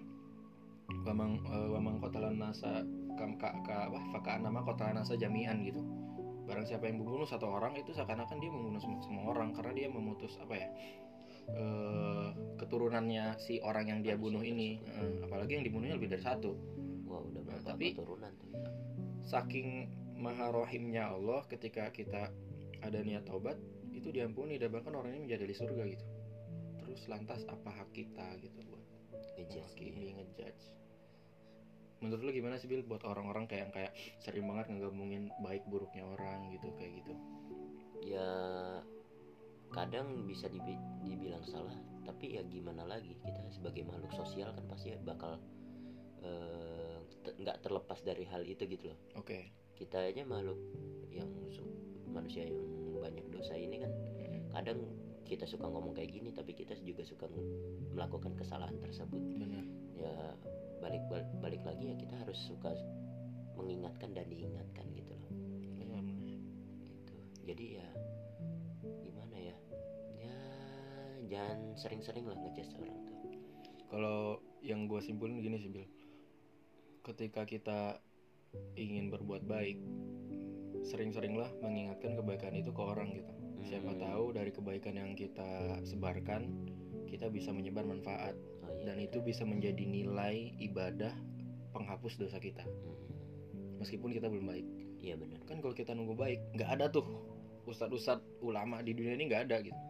wamang 1.04 1.44
eh, 1.44 1.68
wamang 1.76 2.00
kotalan 2.00 2.40
nasa 2.40 2.86
kam 3.20 3.36
ka, 3.36 3.52
ka 3.68 3.90
wah 3.92 4.06
faka 4.16 4.40
nama 4.40 4.62
kotalan 4.62 5.02
nasa 5.02 5.18
jamian 5.18 5.66
gitu 5.66 5.82
barang 6.46 6.66
siapa 6.66 6.86
yang 6.88 7.02
membunuh 7.02 7.26
satu 7.26 7.50
orang 7.50 7.74
itu 7.76 7.90
seakan-akan 7.92 8.38
dia 8.38 8.50
membunuh 8.54 8.78
semua, 8.78 9.02
semua 9.02 9.24
orang 9.34 9.50
karena 9.54 9.72
dia 9.74 9.88
memutus 9.90 10.38
apa 10.38 10.54
ya 10.56 10.70
eh, 11.46 12.28
keturunannya 12.58 13.38
si 13.38 13.62
orang 13.62 13.86
yang 13.90 14.00
dia 14.02 14.18
bunuh 14.18 14.42
ini. 14.42 14.82
Eh, 14.82 15.26
apalagi 15.26 15.62
yang 15.62 15.66
dibunuhnya 15.66 15.94
lebih 15.98 16.10
dari 16.18 16.24
satu. 16.26 16.58
Wah 17.06 17.22
udah 17.22 17.42
Nah, 17.46 17.62
tapi- 17.62 17.94
turunan 17.94 18.34
tuh. 18.42 18.50
saking 19.26 19.90
maha 20.22 20.54
rohimnya 20.54 21.10
Allah 21.10 21.42
ketika 21.50 21.90
kita 21.90 22.30
ada 22.82 23.00
niat 23.02 23.26
taubat 23.26 23.58
itu 23.90 24.14
diampuni 24.14 24.62
dan 24.62 24.70
bahkan 24.70 24.94
orang 24.94 25.18
ini 25.18 25.26
menjadi 25.26 25.50
di 25.50 25.56
surga 25.58 25.84
gitu. 25.86 26.06
Terus 26.82 27.02
lantas 27.10 27.42
apa 27.50 27.74
hak 27.74 27.90
kita 27.94 28.38
gitu 28.42 28.62
buat 28.70 28.86
Ngejudge 29.36 29.76
ngejudge 29.82 30.64
menurut 32.04 32.22
lu 32.28 32.32
gimana 32.36 32.60
sih 32.60 32.68
Bil 32.68 32.84
buat 32.84 33.04
orang-orang 33.08 33.48
kayak 33.48 33.62
yang 33.70 33.74
kayak 33.74 33.92
sering 34.20 34.46
banget 34.48 34.72
ngegabungin 34.72 35.32
baik 35.44 35.64
buruknya 35.70 36.04
orang 36.06 36.52
gitu 36.52 36.68
kayak 36.76 36.92
gitu? 37.04 37.14
Ya 38.06 38.30
kadang 39.74 40.24
bisa 40.30 40.48
dibi- 40.48 40.80
dibilang 41.04 41.44
salah 41.44 41.74
tapi 42.06 42.38
ya 42.38 42.46
gimana 42.46 42.86
lagi 42.86 43.18
kita 43.18 43.42
sebagai 43.50 43.82
makhluk 43.84 44.14
sosial 44.14 44.54
kan 44.54 44.64
pasti 44.70 44.94
bakal 45.02 45.42
eh, 46.22 46.98
te- 47.26 47.36
nggak 47.42 47.66
terlepas 47.66 48.00
dari 48.06 48.24
hal 48.30 48.46
itu 48.46 48.64
gitu 48.70 48.94
loh. 48.94 49.00
Oke. 49.18 49.52
Kita 49.76 50.00
aja 50.06 50.22
makhluk 50.24 50.58
yang 51.12 51.28
manusia 52.16 52.48
yang 52.48 52.58
banyak 53.04 53.28
dosa 53.28 53.60
ini 53.60 53.84
kan 53.84 53.92
kadang 54.56 54.80
kita 55.28 55.44
suka 55.44 55.68
ngomong 55.68 55.92
kayak 55.92 56.16
gini 56.16 56.32
tapi 56.32 56.56
kita 56.56 56.78
juga 56.80 57.04
suka 57.04 57.28
melakukan 57.92 58.38
kesalahan 58.38 58.78
tersebut. 58.80 59.20
Benar. 59.36 59.66
Ya 60.00 60.16
balik 60.86 61.26
balik, 61.42 61.62
lagi 61.66 61.90
ya 61.90 61.96
kita 61.98 62.14
harus 62.22 62.38
suka 62.46 62.70
mengingatkan 63.58 64.14
dan 64.14 64.30
diingatkan 64.30 64.86
gitu 64.94 65.18
loh. 65.18 65.34
Benar. 65.82 66.04
gitu. 66.06 67.16
Jadi 67.50 67.66
ya 67.82 67.88
gimana 69.02 69.36
ya? 69.42 69.58
Ya 70.22 70.38
jangan 71.26 71.74
sering-sering 71.74 72.30
lah 72.30 72.38
ngejudge 72.38 72.78
orang 72.78 73.02
tuh. 73.10 73.18
Kalau 73.90 74.38
yang 74.62 74.86
gue 74.86 75.02
simpulin 75.02 75.42
gini 75.42 75.58
sih 75.58 75.74
Bil. 75.74 75.90
Ketika 77.02 77.50
kita 77.50 77.98
ingin 78.78 79.10
berbuat 79.10 79.46
baik 79.46 79.82
sering-seringlah 80.86 81.50
mengingatkan 81.66 82.14
kebaikan 82.14 82.54
itu 82.54 82.70
ke 82.70 82.82
orang 82.82 83.10
gitu. 83.18 83.34
Siapa 83.66 83.98
Hmm. 83.98 84.02
tahu 84.02 84.26
dari 84.38 84.54
kebaikan 84.54 84.94
yang 84.94 85.12
kita 85.18 85.82
sebarkan 85.82 86.70
kita 87.10 87.30
bisa 87.34 87.50
menyebar 87.50 87.86
manfaat 87.86 88.38
dan 88.86 89.02
itu 89.02 89.18
bisa 89.20 89.42
menjadi 89.42 89.82
nilai 89.82 90.54
ibadah 90.62 91.12
penghapus 91.74 92.22
dosa 92.22 92.38
kita. 92.38 92.64
Hmm, 92.64 93.82
meskipun 93.82 94.14
kita 94.14 94.30
belum 94.30 94.48
baik. 94.48 94.68
Iya 95.02 95.18
benar. 95.20 95.42
Kan 95.50 95.60
kalau 95.60 95.76
kita 95.76 95.92
nunggu 95.92 96.16
baik 96.16 96.40
nggak 96.56 96.70
ada 96.80 96.86
tuh. 96.88 97.04
Ustadz-ustadz 97.66 98.46
ulama 98.46 98.86
di 98.86 98.94
dunia 98.94 99.18
ini 99.18 99.26
nggak 99.26 99.50
ada 99.50 99.58
gitu. 99.66 99.82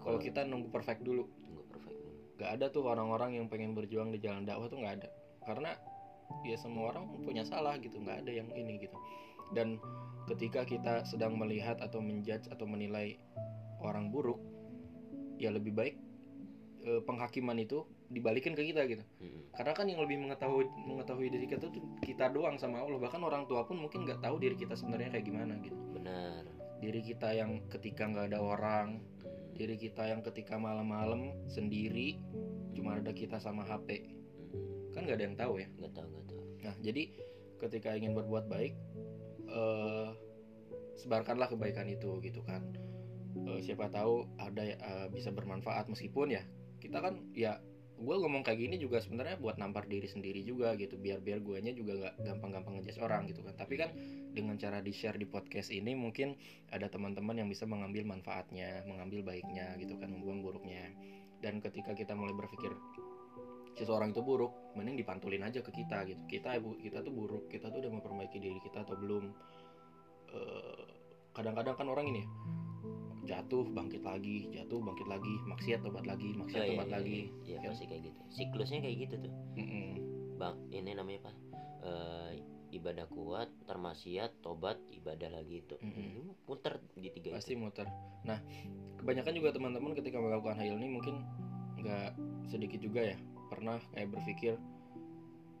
Kalau 0.00 0.18
kita 0.22 0.46
nunggu 0.46 0.70
perfect 0.70 1.02
dulu. 1.02 1.26
Nggak 1.26 1.66
perfect 1.74 1.98
dulu. 1.98 2.14
Nggak 2.38 2.50
ada 2.54 2.66
tuh 2.70 2.82
orang-orang 2.86 3.30
yang 3.42 3.46
pengen 3.50 3.74
berjuang 3.74 4.14
di 4.14 4.22
jalan 4.22 4.46
dakwah 4.46 4.70
tuh 4.70 4.78
nggak 4.78 5.02
ada. 5.02 5.08
Karena 5.42 5.74
ya 6.46 6.56
semua 6.56 6.94
orang 6.94 7.10
punya 7.26 7.42
salah 7.42 7.74
gitu 7.82 7.98
nggak 7.98 8.24
ada 8.24 8.30
yang 8.32 8.48
ini 8.54 8.78
gitu. 8.78 8.94
Dan 9.52 9.82
ketika 10.30 10.62
kita 10.62 11.02
sedang 11.08 11.34
melihat 11.40 11.80
atau 11.82 11.98
menjudge 11.98 12.46
atau 12.52 12.68
menilai 12.68 13.18
orang 13.80 14.12
buruk 14.12 14.38
ya 15.38 15.54
lebih 15.54 15.72
baik 15.72 15.96
eh, 16.84 17.00
penghakiman 17.06 17.56
itu 17.58 17.86
dibalikin 18.08 18.56
ke 18.56 18.64
kita 18.72 18.88
gitu. 18.88 19.04
Hmm, 19.20 19.40
karena 19.52 19.72
kan 19.76 19.84
yang 19.84 20.00
lebih 20.00 20.16
mengetahui 20.24 20.64
mengetahui 20.88 21.28
diri 21.28 21.46
kita 21.48 21.68
tuh 21.68 21.84
kita 22.00 22.32
doang 22.32 22.56
sama 22.56 22.80
Allah. 22.80 22.96
Bahkan 22.96 23.20
orang 23.20 23.44
tua 23.44 23.68
pun 23.68 23.76
mungkin 23.76 24.08
nggak 24.08 24.24
tahu 24.24 24.40
diri 24.40 24.56
kita 24.56 24.72
sebenarnya 24.72 25.12
kayak 25.12 25.26
gimana 25.28 25.60
gitu. 25.60 25.76
Benar. 25.92 26.48
Diri 26.80 27.00
kita 27.04 27.36
yang 27.36 27.68
ketika 27.68 28.08
nggak 28.08 28.32
ada 28.32 28.40
orang 28.40 28.88
Hmm, 29.18 29.52
diri 29.58 29.76
kita 29.76 30.08
yang 30.08 30.22
ketika 30.22 30.56
malam-malam 30.56 31.34
sendiri 31.50 32.16
cuma 32.72 32.96
ada 32.96 33.10
kita 33.10 33.42
sama 33.42 33.66
HP 33.66 34.06
hmm, 34.06 34.94
kan 34.94 35.02
nggak 35.04 35.18
ada 35.20 35.24
yang 35.28 35.36
tahu 35.36 35.52
ya? 35.60 35.68
Nggak 35.76 35.92
tahu 35.92 36.06
nggak 36.08 36.26
tahu. 36.32 36.42
Nah 36.64 36.74
jadi 36.80 37.02
ketika 37.58 37.88
ingin 37.92 38.16
berbuat 38.16 38.48
baik 38.48 38.72
eh 39.48 40.08
sebarkanlah 40.98 41.50
kebaikan 41.52 41.86
itu 41.90 42.18
gitu 42.24 42.40
kan. 42.46 42.64
Eh, 43.38 43.60
siapa 43.62 43.92
tahu 43.92 44.26
ada 44.40 44.62
eh, 44.64 45.06
bisa 45.12 45.30
bermanfaat 45.30 45.86
meskipun 45.92 46.32
ya 46.34 46.42
kita 46.78 46.98
kan 47.02 47.22
ya 47.34 47.58
gue 47.98 48.14
ngomong 48.14 48.46
kayak 48.46 48.62
gini 48.62 48.76
juga 48.78 49.02
sebenarnya 49.02 49.42
buat 49.42 49.58
nampar 49.58 49.90
diri 49.90 50.06
sendiri 50.06 50.46
juga 50.46 50.78
gitu 50.78 50.94
biar 50.94 51.18
biar 51.18 51.42
guanya 51.42 51.74
juga 51.74 51.98
nggak 51.98 52.14
gampang-gampang 52.22 52.78
ngejudge 52.78 53.02
orang 53.02 53.26
gitu 53.26 53.42
kan. 53.42 53.54
Tapi 53.58 53.74
kan 53.74 53.90
dengan 54.30 54.54
cara 54.54 54.78
di 54.78 54.94
share 54.94 55.18
di 55.18 55.26
podcast 55.26 55.74
ini 55.74 55.98
mungkin 55.98 56.38
ada 56.70 56.86
teman-teman 56.86 57.42
yang 57.42 57.50
bisa 57.50 57.66
mengambil 57.66 58.06
manfaatnya 58.06 58.86
mengambil 58.86 59.26
baiknya 59.26 59.74
gitu 59.82 59.98
kan 59.98 60.14
membuang 60.14 60.46
buruknya. 60.46 60.94
Dan 61.42 61.58
ketika 61.58 61.94
kita 61.94 62.14
mulai 62.14 62.34
berpikir 62.38 62.70
seseorang 63.74 64.10
itu 64.14 64.22
buruk 64.22 64.74
mending 64.74 64.98
dipantulin 64.98 65.42
aja 65.42 65.58
ke 65.58 65.74
kita 65.74 66.06
gitu. 66.06 66.22
Kita 66.30 66.54
ibu 66.54 66.78
kita 66.78 67.02
tuh 67.02 67.10
buruk 67.10 67.50
kita 67.50 67.66
tuh 67.70 67.82
udah 67.82 67.92
memperbaiki 67.98 68.38
diri 68.38 68.62
kita 68.62 68.86
atau 68.86 68.94
belum? 68.94 69.24
Eh, 70.28 70.86
kadang-kadang 71.34 71.74
kan 71.74 71.86
orang 71.90 72.06
ini 72.14 72.22
jatuh 73.28 73.64
bangkit 73.76 74.00
lagi 74.00 74.48
jatuh 74.48 74.80
bangkit 74.80 75.04
lagi 75.04 75.34
maksiat 75.44 75.84
tobat 75.84 76.08
lagi 76.08 76.32
maksiat 76.32 76.64
Oh, 76.64 76.64
iya, 76.64 76.72
tobat 76.72 76.88
iya, 76.88 76.96
lagi 76.96 77.18
iya. 77.44 77.56
Ya. 77.60 77.68
pasti 77.68 77.84
kayak 77.84 78.02
gitu. 78.08 78.20
Siklusnya 78.32 78.78
kayak 78.80 78.96
gitu 79.04 79.14
tuh. 79.28 79.32
Mm-mm. 79.60 79.88
bang 80.38 80.56
ini 80.72 80.90
namanya 80.96 81.18
apa? 81.28 81.32
Eh, 81.84 82.30
ibadah 82.78 83.06
kuat 83.12 83.48
termaksiat 83.68 84.40
tobat 84.40 84.80
ibadah 84.94 85.28
lagi 85.28 85.60
itu. 85.60 85.76
Mm-mm. 85.84 86.00
Itu 86.08 86.20
muter 86.48 86.80
di 86.96 87.08
tiga 87.12 87.36
pasti 87.36 87.52
itu. 87.52 87.60
muter. 87.60 87.86
Nah 88.24 88.40
kebanyakan 88.96 89.32
juga 89.36 89.48
teman-teman 89.52 89.92
ketika 89.92 90.16
melakukan 90.18 90.56
hal 90.56 90.68
ini 90.80 90.86
mungkin 90.88 91.20
nggak 91.84 92.16
sedikit 92.48 92.80
juga 92.80 93.12
ya. 93.12 93.16
Pernah 93.52 93.76
kayak 93.92 94.08
berpikir 94.16 94.56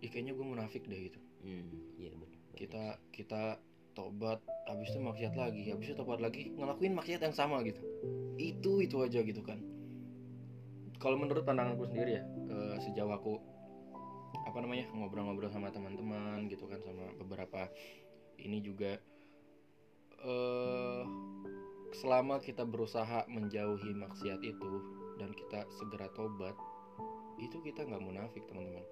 ih 0.00 0.08
kayaknya 0.08 0.32
gue 0.32 0.46
munafik 0.46 0.88
deh 0.88 1.10
gitu. 1.12 1.20
Hmm, 1.44 1.70
iya 2.00 2.10
benar 2.16 2.38
kita 2.58 2.98
kita 3.14 3.62
tobat 3.96 4.40
habis 4.68 4.92
itu 4.92 5.00
maksiat 5.00 5.34
lagi 5.34 5.72
habis 5.72 5.92
itu 5.92 5.96
tobat 5.96 6.20
lagi 6.20 6.52
ngelakuin 6.56 6.96
maksiat 6.96 7.20
yang 7.24 7.34
sama 7.36 7.60
gitu. 7.64 7.80
Itu 8.36 8.84
itu 8.84 8.96
aja 9.00 9.20
gitu 9.22 9.40
kan. 9.44 9.60
Kalau 10.98 11.14
menurut 11.14 11.46
pandanganku 11.46 11.86
sendiri 11.86 12.18
ya 12.18 12.24
eh, 12.26 12.76
sejauh 12.82 13.12
aku 13.14 13.38
apa 14.48 14.58
namanya 14.64 14.88
ngobrol-ngobrol 14.96 15.52
sama 15.52 15.68
teman-teman 15.68 16.48
gitu 16.48 16.64
kan 16.64 16.80
sama 16.80 17.12
beberapa 17.20 17.68
ini 18.40 18.64
juga 18.64 18.96
eh 20.24 21.04
selama 21.88 22.40
kita 22.44 22.68
berusaha 22.68 23.24
menjauhi 23.32 23.96
maksiat 23.96 24.40
itu 24.44 24.72
dan 25.16 25.32
kita 25.32 25.64
segera 25.80 26.08
tobat 26.12 26.52
itu 27.40 27.56
kita 27.64 27.86
nggak 27.86 28.02
munafik 28.02 28.44
teman-teman 28.50 28.84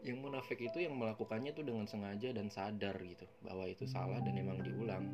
yang 0.00 0.18
munafik 0.24 0.56
itu 0.56 0.80
yang 0.80 0.96
melakukannya 0.96 1.52
tuh 1.52 1.64
dengan 1.64 1.84
sengaja 1.84 2.32
dan 2.32 2.48
sadar 2.48 2.96
gitu 3.04 3.28
bahwa 3.44 3.68
itu 3.68 3.84
salah 3.84 4.16
dan 4.24 4.32
emang 4.36 4.64
diulang. 4.64 5.04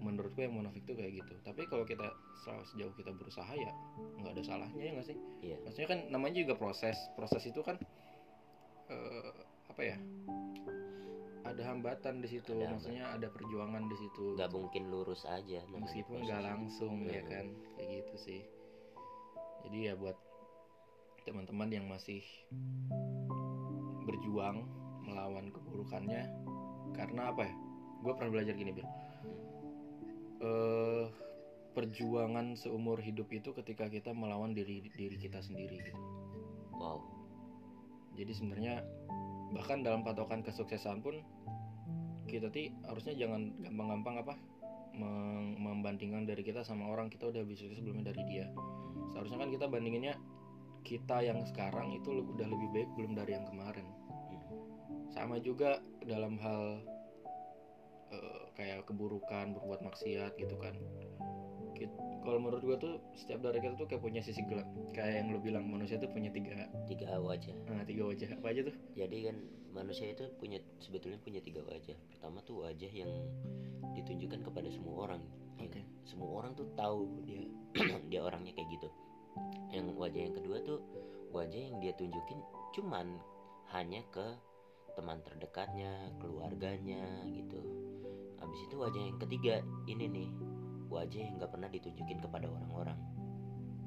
Menurutku 0.00 0.44
yang 0.44 0.56
munafik 0.56 0.84
tuh 0.84 0.96
kayak 0.96 1.24
gitu. 1.24 1.34
Tapi 1.44 1.64
kalau 1.68 1.84
kita 1.84 2.12
sejauh 2.44 2.92
kita 2.96 3.12
berusaha 3.12 3.52
ya 3.56 3.72
nggak 4.20 4.36
ada 4.36 4.42
salahnya 4.44 4.82
ya 4.84 4.90
nggak 4.96 5.08
sih? 5.08 5.16
Iya. 5.40 5.56
maksudnya 5.64 5.88
kan 5.88 6.00
namanya 6.08 6.34
juga 6.44 6.54
proses. 6.56 6.96
Proses 7.16 7.44
itu 7.44 7.60
kan 7.60 7.76
eh, 8.88 9.32
apa 9.68 9.82
ya? 9.84 9.96
Ada 11.44 11.60
hambatan 11.76 12.24
di 12.24 12.28
situ 12.32 12.56
Ada 12.56 12.72
maksudnya 12.72 13.04
ada 13.12 13.28
perjuangan 13.28 13.84
di 13.88 13.96
situ. 14.00 14.36
Nggak 14.40 14.52
mungkin 14.52 14.88
lurus 14.88 15.28
aja 15.28 15.60
meskipun 15.68 16.24
nggak 16.24 16.42
langsung 16.44 17.04
ya 17.04 17.20
kan? 17.28 17.52
Kayak 17.76 18.08
gitu 18.08 18.14
sih. 18.16 18.40
Jadi 19.68 19.88
ya 19.88 19.96
buat 19.96 20.16
teman-teman 21.24 21.72
yang 21.72 21.88
masih 21.88 22.20
berjuang 24.04 24.64
melawan 25.04 25.50
keburukannya. 25.50 26.28
Karena 26.94 27.32
apa 27.32 27.48
ya? 27.48 27.54
Gue 28.04 28.12
pernah 28.16 28.30
belajar 28.40 28.54
gini 28.54 28.70
bil. 28.72 28.86
Eh 30.44 31.06
perjuangan 31.74 32.54
seumur 32.54 33.02
hidup 33.02 33.26
itu 33.34 33.50
ketika 33.50 33.90
kita 33.90 34.14
melawan 34.14 34.54
diri 34.54 34.86
diri 34.94 35.18
kita 35.18 35.42
sendiri 35.42 35.82
gitu. 35.82 35.98
Wow. 36.78 37.02
Jadi 38.14 38.30
sebenarnya 38.30 38.86
bahkan 39.50 39.82
dalam 39.82 40.06
patokan 40.06 40.46
kesuksesan 40.46 41.02
pun 41.02 41.18
kita 42.30 42.48
ti 42.54 42.70
harusnya 42.86 43.18
jangan 43.18 43.50
gampang-gampang 43.58 44.22
apa 44.22 44.34
membandingkan 45.58 46.22
dari 46.22 46.46
kita 46.46 46.62
sama 46.62 46.86
orang 46.86 47.10
kita 47.10 47.26
udah 47.26 47.42
lebih 47.42 47.58
sukses 47.58 47.82
sebelumnya 47.82 48.14
dari 48.14 48.22
dia. 48.30 48.46
Seharusnya 49.10 49.42
kan 49.42 49.50
kita 49.50 49.66
bandinginnya 49.66 50.14
kita 50.84 51.24
yang 51.24 51.40
sekarang 51.48 51.96
itu 51.96 52.22
udah 52.36 52.46
lebih 52.46 52.68
baik 52.76 52.90
belum 52.94 53.12
dari 53.16 53.32
yang 53.34 53.46
kemarin. 53.48 53.88
Hmm. 54.04 54.42
sama 55.10 55.40
juga 55.40 55.80
dalam 56.04 56.36
hal 56.38 56.84
eh, 58.12 58.42
kayak 58.54 58.84
keburukan 58.86 59.56
berbuat 59.56 59.80
maksiat 59.82 60.36
gitu 60.36 60.56
kan. 60.60 60.76
Kalau 62.24 62.40
menurut 62.40 62.64
gua 62.64 62.76
tuh 62.80 62.96
setiap 63.12 63.44
dari 63.44 63.60
kita 63.60 63.76
tuh 63.76 63.84
kayak 63.84 64.00
punya 64.00 64.24
sisi 64.24 64.40
gelap 64.48 64.64
kayak 64.96 65.20
yang 65.20 65.36
lo 65.36 65.44
bilang 65.44 65.68
manusia 65.68 66.00
tuh 66.00 66.08
punya 66.08 66.32
tiga 66.32 66.68
tiga 66.88 67.20
wajah. 67.20 67.52
Nah, 67.68 67.84
tiga 67.84 68.08
wajah. 68.08 68.32
Apa 68.40 68.48
aja 68.48 68.60
tuh? 68.64 68.76
Jadi 68.96 69.28
kan 69.28 69.36
manusia 69.76 70.08
itu 70.08 70.24
punya 70.40 70.56
sebetulnya 70.80 71.20
punya 71.20 71.44
tiga 71.44 71.60
wajah. 71.68 71.98
Pertama 72.16 72.40
tuh 72.48 72.64
wajah 72.64 72.88
yang 72.88 73.12
ditunjukkan 73.92 74.40
kepada 74.40 74.72
semua 74.72 75.04
orang. 75.04 75.20
Ya 75.60 75.68
kan? 75.68 75.84
semua 76.04 76.44
orang 76.44 76.52
tuh 76.54 76.68
tahu 76.76 77.24
dia 77.24 77.42
dia 78.12 78.20
orangnya 78.20 78.52
kayak 78.52 78.68
gitu 78.76 78.88
yang 79.74 79.90
wajah 79.98 80.30
yang 80.30 80.34
kedua 80.38 80.62
tuh 80.62 80.78
wajah 81.34 81.58
yang 81.58 81.76
dia 81.82 81.92
tunjukin 81.98 82.38
cuman 82.74 83.18
hanya 83.74 84.02
ke 84.14 84.38
teman 84.94 85.18
terdekatnya 85.26 85.90
keluarganya 86.22 87.26
gitu. 87.34 87.58
Habis 88.38 88.60
itu 88.70 88.74
wajah 88.78 89.02
yang 89.02 89.18
ketiga 89.18 89.54
ini 89.90 90.06
nih 90.06 90.28
wajah 90.86 91.18
yang 91.18 91.34
nggak 91.42 91.50
pernah 91.50 91.66
ditunjukin 91.66 92.22
kepada 92.22 92.46
orang-orang. 92.46 92.98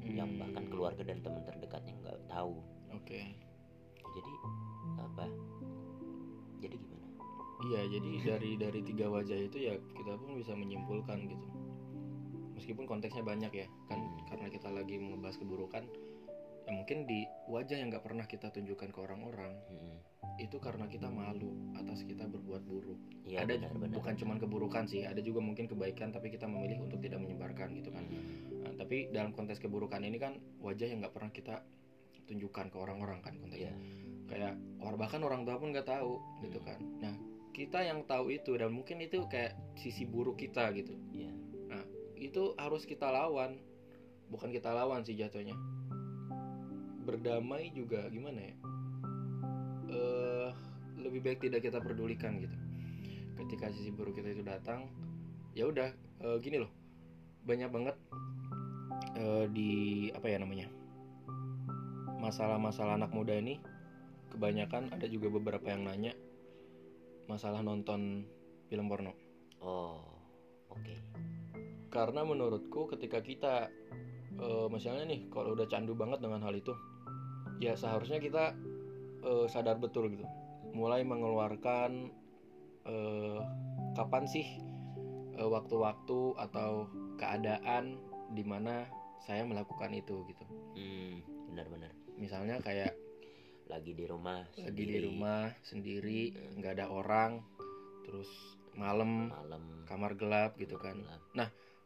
Yang 0.04 0.30
Hmm, 0.36 0.40
bahkan 0.40 0.64
keluarga 0.72 1.04
dan 1.04 1.20
teman 1.24 1.44
terdekatnya 1.48 1.94
nggak 2.04 2.20
tahu. 2.28 2.60
Oke. 2.92 3.36
Jadi 4.04 4.34
apa? 5.00 5.26
Jadi 6.60 6.76
gimana? 6.76 7.08
Iya 7.68 7.82
jadi 7.92 8.12
dari 8.24 8.52
dari 8.60 8.80
tiga 8.84 9.08
wajah 9.08 9.40
itu 9.40 9.58
ya 9.72 9.74
kita 9.96 10.20
pun 10.20 10.36
bisa 10.36 10.52
menyimpulkan 10.56 11.28
gitu 11.32 11.48
meskipun 12.68 12.84
konteksnya 12.86 13.24
banyak 13.24 13.48
ya 13.56 13.68
kan 13.88 13.96
Hmm. 13.96 14.20
karena 14.28 14.52
kita 14.52 14.68
lagi 14.68 15.00
membahas 15.00 15.40
keburukan 15.40 15.88
ya 16.68 16.72
mungkin 16.74 17.08
di 17.08 17.24
wajah 17.48 17.80
yang 17.80 17.88
nggak 17.88 18.04
pernah 18.04 18.28
kita 18.28 18.52
tunjukkan 18.52 18.92
ke 18.92 19.00
orang-orang 19.00 19.56
Mm-mm. 19.72 20.04
itu 20.36 20.60
karena 20.60 20.84
kita 20.86 21.08
malu 21.08 21.48
atas 21.74 22.04
kita 22.04 22.28
berbuat 22.28 22.60
buruk 22.62 23.00
Iya 23.24 23.48
ada 23.48 23.56
benar 23.56 23.72
benar. 23.72 23.96
bukan 23.96 24.14
cuman 24.14 24.36
keburukan 24.36 24.84
sih 24.84 25.08
ada 25.08 25.18
juga 25.18 25.40
mungkin 25.40 25.64
kebaikan 25.66 26.12
tapi 26.12 26.28
kita 26.28 26.44
memilih 26.44 26.84
untuk 26.84 27.00
tidak 27.00 27.24
menyebarkan 27.24 27.72
gitu 27.74 27.88
kan 27.88 28.04
Mm. 28.04 28.60
Nah, 28.60 28.74
tapi 28.76 29.08
dalam 29.08 29.32
konteks 29.32 29.64
keburukan 29.64 30.04
ini 30.04 30.20
kan 30.20 30.36
wajah 30.60 30.92
yang 30.92 31.00
nggak 31.00 31.16
pernah 31.16 31.32
kita 31.32 31.64
tunjukkan 32.26 32.68
ke 32.68 32.76
orang-orang 32.76 33.24
kan 33.24 33.40
konteksnya 33.40 33.72
Iya. 33.72 33.80
kayak 34.28 34.54
or 34.84 35.00
bahkan 35.00 35.24
orang 35.24 35.48
tua 35.48 35.56
pun 35.56 35.72
nggak 35.72 35.88
tahu 35.88 36.20
gitu 36.44 36.60
Hmm. 36.60 36.68
kan 36.68 36.80
nah 37.00 37.16
kita 37.56 37.80
yang 37.82 38.04
tahu 38.04 38.28
itu 38.30 38.52
dan 38.54 38.70
mungkin 38.70 39.00
itu 39.00 39.24
kayak 39.26 39.56
sisi 39.74 40.04
buruk 40.04 40.36
kita 40.36 40.68
gitu 40.76 41.00
Iya. 41.10 41.32
Itu 42.18 42.58
harus 42.58 42.84
kita 42.84 43.10
lawan. 43.10 43.62
Bukan 44.28 44.52
kita 44.52 44.74
lawan 44.76 45.08
sih 45.08 45.16
jatuhnya. 45.16 45.56
Berdamai 47.08 47.72
juga 47.72 48.10
gimana 48.12 48.40
ya? 48.44 48.56
Eh 49.88 50.50
lebih 51.00 51.24
baik 51.24 51.40
tidak 51.48 51.64
kita 51.64 51.80
pedulikan 51.80 52.42
gitu. 52.44 52.58
Ketika 53.38 53.72
sisi 53.72 53.94
buruk 53.94 54.18
kita 54.18 54.34
itu 54.34 54.44
datang 54.44 54.90
ya 55.56 55.70
udah 55.70 55.94
eh, 56.26 56.38
gini 56.44 56.60
loh. 56.60 56.72
Banyak 57.48 57.70
banget 57.72 57.96
eh, 59.16 59.46
di 59.54 59.72
apa 60.12 60.28
ya 60.28 60.38
namanya? 60.44 60.68
Masalah-masalah 62.18 63.00
anak 63.00 63.14
muda 63.14 63.38
ini 63.38 63.62
kebanyakan 64.34 64.92
ada 64.92 65.08
juga 65.08 65.32
beberapa 65.32 65.72
yang 65.72 65.88
nanya 65.88 66.12
masalah 67.28 67.60
nonton 67.64 68.24
film 68.68 68.88
porno. 68.88 69.16
Oh, 69.60 70.04
oke. 70.72 70.96
Karena 71.88 72.22
menurutku 72.22 72.88
ketika 72.90 73.20
kita 73.20 73.56
eh, 74.36 74.68
misalnya 74.68 75.08
nih 75.08 75.28
kalau 75.28 75.54
udah 75.54 75.66
candu 75.66 75.94
banget 75.94 76.20
dengan 76.20 76.42
hal 76.42 76.54
itu 76.54 76.74
ya 77.58 77.74
seharusnya 77.74 78.18
kita 78.18 78.54
eh, 79.22 79.46
sadar 79.48 79.78
betul 79.78 80.08
gitu 80.08 80.26
mulai 80.72 81.02
mengeluarkan 81.02 82.12
eh, 82.84 83.40
kapan 83.94 84.24
sih 84.26 84.48
waktu-waktu 85.38 86.34
atau 86.40 86.90
keadaan 87.16 87.98
di 88.32 88.42
mana 88.42 88.90
saya 89.20 89.46
melakukan 89.46 89.94
itu 89.94 90.26
gitu 90.26 90.46
Hmm, 90.74 91.22
benar-benar. 91.48 91.90
misalnya 92.16 92.58
kayak 92.58 92.94
Lagi 93.68 93.92
di 93.92 94.06
rumah. 94.06 94.48
lagi 94.56 94.72
di 94.74 94.86
sendiri, 94.88 95.06
rumah 95.06 95.44
sendiri 95.62 96.22
nggak 96.56 96.74
ada 96.74 96.88
orang 96.88 97.42
terus 98.02 98.30
malam 98.74 99.28
Malam. 99.28 99.64
kamar 99.84 100.16
gelap 100.16 100.56
gitu 100.56 100.78
kan 100.78 100.96
gelap. 100.98 101.22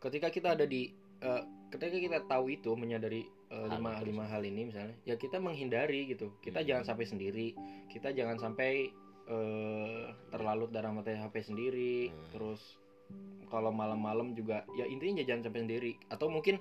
Ketika 0.01 0.27
kita 0.33 0.57
ada 0.57 0.65
di 0.65 0.89
eh, 1.21 1.43
ketika 1.69 1.95
kita 1.95 2.17
tahu 2.25 2.51
itu 2.51 2.73
menyadari 2.73 3.29
eh, 3.53 3.67
Hal 3.69 3.77
lima 3.77 4.01
lima 4.01 4.23
hal 4.25 4.41
ini 4.41 4.67
misalnya 4.73 4.97
ya 5.05 5.15
kita 5.15 5.37
menghindari 5.37 6.09
gitu. 6.09 6.33
Kita 6.41 6.65
Hmm. 6.65 6.67
jangan 6.67 6.85
sampai 6.91 7.05
sendiri. 7.05 7.47
Kita 7.87 8.09
jangan 8.11 8.41
sampai 8.41 8.89
eh, 9.31 10.03
terlalu 10.33 10.67
dalam 10.73 10.97
mata 10.97 11.13
HP 11.13 11.45
sendiri. 11.45 12.09
Hmm. 12.09 12.17
terus 12.33 12.61
kalau 13.51 13.69
malam-malam 13.69 14.31
juga 14.31 14.63
ya 14.79 14.87
intinya 14.89 15.21
jangan 15.21 15.47
sampai 15.47 15.61
sendiri. 15.69 15.91
Atau 16.09 16.27
mungkin 16.33 16.57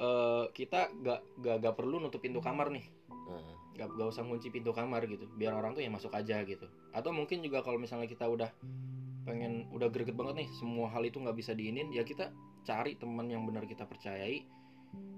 eh, 0.00 0.44
kita 0.50 0.90
gak, 1.00 1.20
gak 1.40 1.56
gak 1.62 1.74
perlu 1.78 2.02
nutup 2.02 2.20
pintu 2.20 2.42
kamar 2.42 2.74
nih. 2.74 2.84
Heeh. 3.30 3.54
gak, 3.78 3.96
gak 3.96 4.08
usah 4.12 4.26
kunci 4.26 4.50
pintu 4.50 4.74
kamar 4.74 5.06
gitu. 5.06 5.24
Biar 5.38 5.54
orang 5.54 5.72
tuh 5.72 5.80
yang 5.80 5.94
masuk 5.94 6.10
aja 6.12 6.42
gitu. 6.44 6.66
Atau 6.90 7.14
mungkin 7.14 7.40
juga 7.40 7.62
kalau 7.62 7.78
misalnya 7.78 8.10
kita 8.10 8.26
udah 8.26 8.50
pengen 9.24 9.68
udah 9.70 9.88
greget 9.92 10.16
banget 10.16 10.44
nih 10.44 10.48
semua 10.58 10.88
hal 10.90 11.04
itu 11.04 11.20
nggak 11.20 11.36
bisa 11.36 11.52
diinin 11.52 11.92
ya 11.92 12.02
kita 12.02 12.32
cari 12.70 12.94
teman 12.94 13.26
yang 13.26 13.42
benar 13.42 13.66
kita 13.66 13.82
percayai 13.82 14.46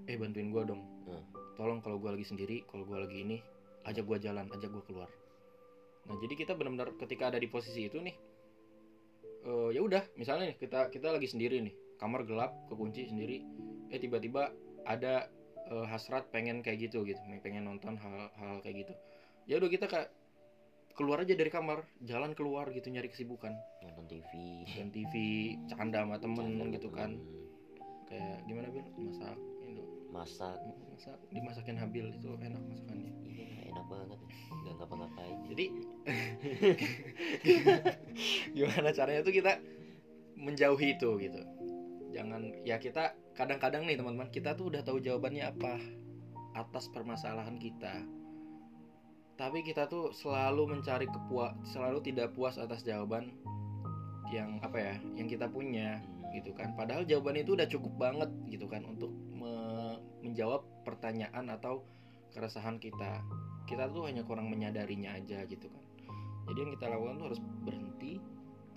eh 0.09 0.17
bantuin 0.17 0.49
gua 0.49 0.65
dong 0.65 0.81
Hmm. 1.03 1.21
tolong 1.53 1.83
kalau 1.85 2.01
gua 2.01 2.17
lagi 2.17 2.25
sendiri 2.25 2.65
kalau 2.65 2.81
gua 2.87 3.05
lagi 3.05 3.21
ini 3.21 3.37
ajak 3.85 4.09
gua 4.09 4.17
jalan 4.17 4.49
ajak 4.49 4.73
gua 4.73 4.81
keluar 4.89 5.09
nah 6.09 6.17
jadi 6.17 6.33
kita 6.33 6.57
benar-benar 6.57 6.97
ketika 6.97 7.29
ada 7.29 7.37
di 7.37 7.45
posisi 7.45 7.85
itu 7.85 8.01
nih 8.01 8.15
eh, 9.45 9.69
ya 9.77 9.85
udah 9.85 10.01
misalnya 10.17 10.49
nih 10.49 10.57
kita 10.57 10.89
kita 10.89 11.13
lagi 11.13 11.29
sendiri 11.29 11.61
nih 11.61 11.75
kamar 12.01 12.25
gelap 12.25 12.57
kekunci 12.73 13.05
sendiri 13.05 13.45
eh 13.93 13.99
tiba-tiba 14.01 14.49
ada 14.89 15.29
eh, 15.69 15.85
hasrat 15.87 16.33
pengen 16.33 16.65
kayak 16.65 16.89
gitu 16.89 17.05
gitu 17.05 17.21
pengen 17.45 17.69
nonton 17.69 17.99
hal-hal 18.01 18.63
kayak 18.65 18.87
gitu 18.87 18.93
ya 19.45 19.61
udah 19.61 19.69
kita 19.69 19.85
kayak 19.85 20.09
keluar 20.93 21.25
aja 21.25 21.33
dari 21.33 21.49
kamar 21.49 21.83
jalan 22.05 22.37
keluar 22.37 22.69
gitu 22.69 22.87
nyari 22.93 23.09
kesibukan 23.09 23.53
Nonton 23.81 24.05
TV. 24.07 24.31
dan 24.77 24.87
TV 24.93 25.13
canda 25.65 26.05
sama 26.05 26.21
temen 26.21 26.45
Canda 26.61 26.65
gitu 26.69 26.89
kan. 26.93 27.17
Kayak 28.13 28.37
gimana 28.45 28.67
bil 28.69 28.85
masak 29.01 29.37
itu 29.65 29.83
Masak. 30.13 30.61
masak 30.93 31.17
dimasakin 31.33 31.77
habil 31.81 32.05
itu 32.13 32.37
enak 32.37 32.61
masakannya 32.69 33.09
Iya, 33.25 33.73
enak 33.73 33.85
banget. 33.89 34.19
Nggak 34.53 34.73
ngapa-ngapain. 34.77 35.37
jadi 35.49 35.65
gimana 38.57 38.93
caranya 38.93 39.21
tuh 39.25 39.33
kita 39.33 39.57
menjauhi 40.37 40.93
itu 40.93 41.09
gitu 41.17 41.41
jangan 42.13 42.53
ya 42.61 42.77
kita 42.77 43.17
kadang-kadang 43.33 43.89
nih 43.89 43.97
teman-teman 43.97 44.29
kita 44.29 44.53
tuh 44.53 44.69
udah 44.69 44.85
tahu 44.85 45.01
jawabannya 45.01 45.49
apa 45.49 45.81
atas 46.53 46.85
permasalahan 46.93 47.57
kita 47.57 48.05
tapi 49.33 49.65
kita 49.65 49.89
tuh 49.89 50.13
selalu 50.13 50.77
mencari 50.77 51.09
kepuas 51.09 51.57
selalu 51.65 52.05
tidak 52.05 52.37
puas 52.37 52.61
atas 52.61 52.85
jawaban 52.85 53.33
yang 54.29 54.61
apa 54.61 54.77
ya 54.77 54.95
yang 55.17 55.25
kita 55.25 55.49
punya 55.49 55.97
Hmm. 55.97 56.12
Gitu 56.33 56.51
kan 56.51 56.73
padahal 56.73 57.05
jawaban 57.05 57.37
itu 57.37 57.53
udah 57.53 57.69
cukup 57.69 57.93
banget 57.95 58.29
gitu 58.49 58.65
kan 58.65 58.81
untuk 58.83 59.13
me- 59.29 60.01
menjawab 60.19 60.65
pertanyaan 60.81 61.47
atau 61.47 61.85
keresahan 62.33 62.77
kita 62.77 63.21
kita 63.63 63.87
tuh 63.87 64.09
hanya 64.09 64.25
kurang 64.25 64.49
menyadarinya 64.49 65.13
aja 65.13 65.45
gitu 65.45 65.69
kan 65.69 65.83
jadi 66.49 66.57
yang 66.59 66.71
kita 66.73 66.85
lakukan 66.89 67.15
tuh 67.15 67.27
harus 67.29 67.41
berhenti 67.61 68.13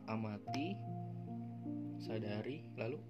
amati 0.06 0.76
sadari 1.98 2.62
lalu 2.76 3.00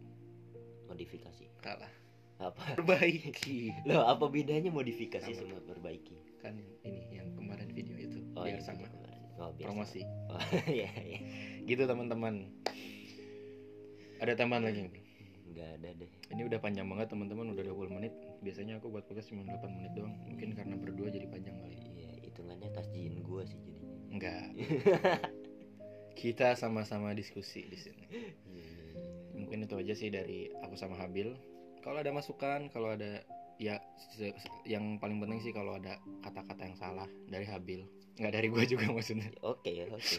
Modifikasi. 0.86 1.44
kalah 1.58 1.90
Apa? 2.38 2.62
perbaiki 2.78 3.74
Loh, 3.84 4.06
apa 4.06 4.30
bedanya 4.30 4.70
modifikasi 4.70 5.26
Sama. 5.26 5.42
sama 5.42 5.58
perbaiki? 5.66 6.14
kan 6.38 6.54
ini 6.86 7.10
yang 7.10 7.26
kemarin 7.34 7.66
video 7.74 7.98
itu 7.98 8.22
Oh, 8.38 8.46
biar 8.46 8.60
iya, 8.60 8.62
sama 8.62 8.86
kemarin. 8.86 9.18
Oh, 9.36 9.50
biar 9.50 9.66
promosi 9.66 10.00
sama. 10.06 10.38
Oh, 10.38 10.40
iya, 10.70 10.86
iya. 10.94 11.18
gitu 11.66 11.82
teman-teman 11.84 12.46
ada 14.20 14.32
tambahan 14.36 14.64
lagi 14.64 14.80
nggak? 14.86 15.06
ada 15.56 15.88
deh 15.96 16.10
Ini 16.32 16.42
udah 16.48 16.58
panjang 16.60 16.84
banget 16.88 17.12
teman-teman, 17.12 17.54
udah 17.54 17.64
20 17.64 17.96
menit. 17.96 18.12
Biasanya 18.44 18.82
aku 18.82 18.92
buat 18.92 19.06
podcast 19.08 19.32
cuma 19.32 19.46
8 19.46 19.72
menit 19.72 19.92
doang. 19.96 20.12
Mungkin 20.26 20.52
karena 20.52 20.74
berdua 20.76 21.08
jadi 21.08 21.28
panjang 21.30 21.56
kali. 21.62 21.76
iya 21.96 22.12
hitungannya 22.26 22.68
tasjiin 22.74 23.24
gua 23.24 23.46
sih 23.46 23.56
jadinya 23.56 23.88
Enggak. 24.12 24.46
Kita 26.20 26.56
sama-sama 26.56 27.12
diskusi 27.12 27.64
di 27.68 27.78
sini. 27.78 28.04
Iya, 28.08 28.32
iya, 28.52 28.64
iya. 28.96 29.04
Mungkin 29.36 29.68
itu 29.68 29.74
aja 29.76 29.94
sih 29.96 30.08
dari 30.08 30.48
aku 30.64 30.74
sama 30.76 30.96
Habil. 30.96 31.36
Kalau 31.84 32.00
ada 32.00 32.10
masukan, 32.10 32.72
kalau 32.72 32.96
ada 32.96 33.20
ya 33.56 33.80
yang 34.68 35.00
paling 35.00 35.16
penting 35.20 35.40
sih 35.40 35.52
kalau 35.52 35.76
ada 35.76 35.96
kata-kata 36.24 36.62
yang 36.68 36.76
salah 36.76 37.08
dari 37.28 37.44
Habil. 37.48 37.84
Nggak 38.16 38.32
dari 38.32 38.48
gua 38.48 38.64
juga 38.64 38.86
maksudnya. 38.88 39.28
oke 39.44 39.70
ya 39.70 39.86
oke. 39.92 40.16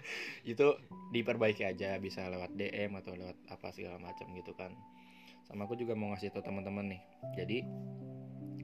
Itu 0.52 0.66
diperbaiki 1.12 1.64
aja 1.64 1.96
bisa 1.96 2.28
lewat 2.28 2.52
DM 2.54 2.92
atau 3.00 3.16
lewat 3.16 3.36
apa 3.48 3.68
segala 3.72 3.96
macam 3.96 4.28
gitu 4.36 4.52
kan. 4.52 4.72
Sama 5.48 5.64
aku 5.64 5.80
juga 5.80 5.96
mau 5.96 6.12
ngasih 6.12 6.32
tau 6.32 6.44
teman-teman 6.44 6.92
nih. 6.92 7.02
Jadi 7.36 7.58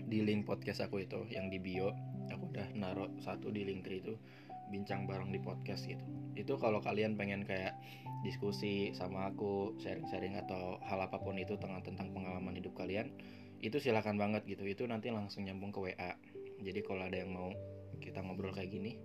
di 0.05 0.19
link 0.21 0.45
podcast 0.45 0.85
aku 0.85 1.01
itu 1.01 1.25
yang 1.33 1.49
di 1.49 1.57
bio 1.57 1.91
aku 2.29 2.53
udah 2.53 2.77
naruh 2.77 3.09
satu 3.25 3.49
di 3.49 3.65
link 3.65 3.89
tree 3.89 4.05
itu 4.05 4.21
bincang 4.69 5.09
bareng 5.09 5.33
di 5.33 5.41
podcast 5.41 5.89
gitu. 5.89 6.05
Itu 6.37 6.61
kalau 6.61 6.85
kalian 6.85 7.17
pengen 7.17 7.49
kayak 7.49 7.73
diskusi 8.21 8.93
sama 8.97 9.33
aku 9.33 9.77
sharing-sharing 9.81 10.37
atau 10.41 10.81
hal 10.85 11.01
apa 11.01 11.21
pun 11.21 11.37
itu 11.37 11.57
tentang 11.57 11.85
tentang 11.85 12.13
pengalaman 12.13 12.57
hidup 12.57 12.77
kalian 12.77 13.13
itu 13.65 13.81
silakan 13.81 14.21
banget 14.21 14.45
gitu. 14.45 14.69
Itu 14.69 14.85
nanti 14.85 15.09
langsung 15.09 15.49
nyambung 15.49 15.73
ke 15.73 15.81
WA 15.81 16.13
jadi 16.65 16.81
kalau 16.81 17.03
ada 17.05 17.17
yang 17.21 17.33
mau 17.35 17.51
kita 18.01 18.23
ngobrol 18.23 18.55
kayak 18.55 18.71
gini 18.71 18.99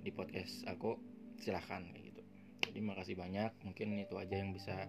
di 0.00 0.10
podcast 0.12 0.64
aku 0.68 0.96
silahkan 1.40 1.84
kayak 1.92 2.14
gitu. 2.14 2.22
Jadi 2.70 2.78
makasih 2.84 3.16
banyak 3.18 3.50
mungkin 3.66 3.98
itu 3.98 4.14
aja 4.16 4.34
yang 4.38 4.54
bisa 4.54 4.86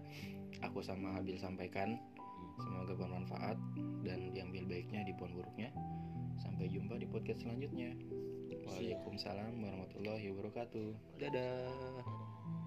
aku 0.62 0.84
sama 0.84 1.18
Habil 1.18 1.36
sampaikan. 1.40 1.98
Semoga 2.62 2.94
bermanfaat 2.94 3.58
dan 4.04 4.30
diambil 4.36 4.68
baiknya 4.68 5.02
dibuang 5.08 5.34
buruknya. 5.34 5.72
Sampai 6.38 6.68
jumpa 6.70 7.00
di 7.00 7.08
podcast 7.08 7.42
selanjutnya. 7.42 7.96
Waalaikumsalam 8.62 9.58
warahmatullahi 9.58 10.30
wabarakatuh. 10.30 11.18
Dadah 11.18 12.61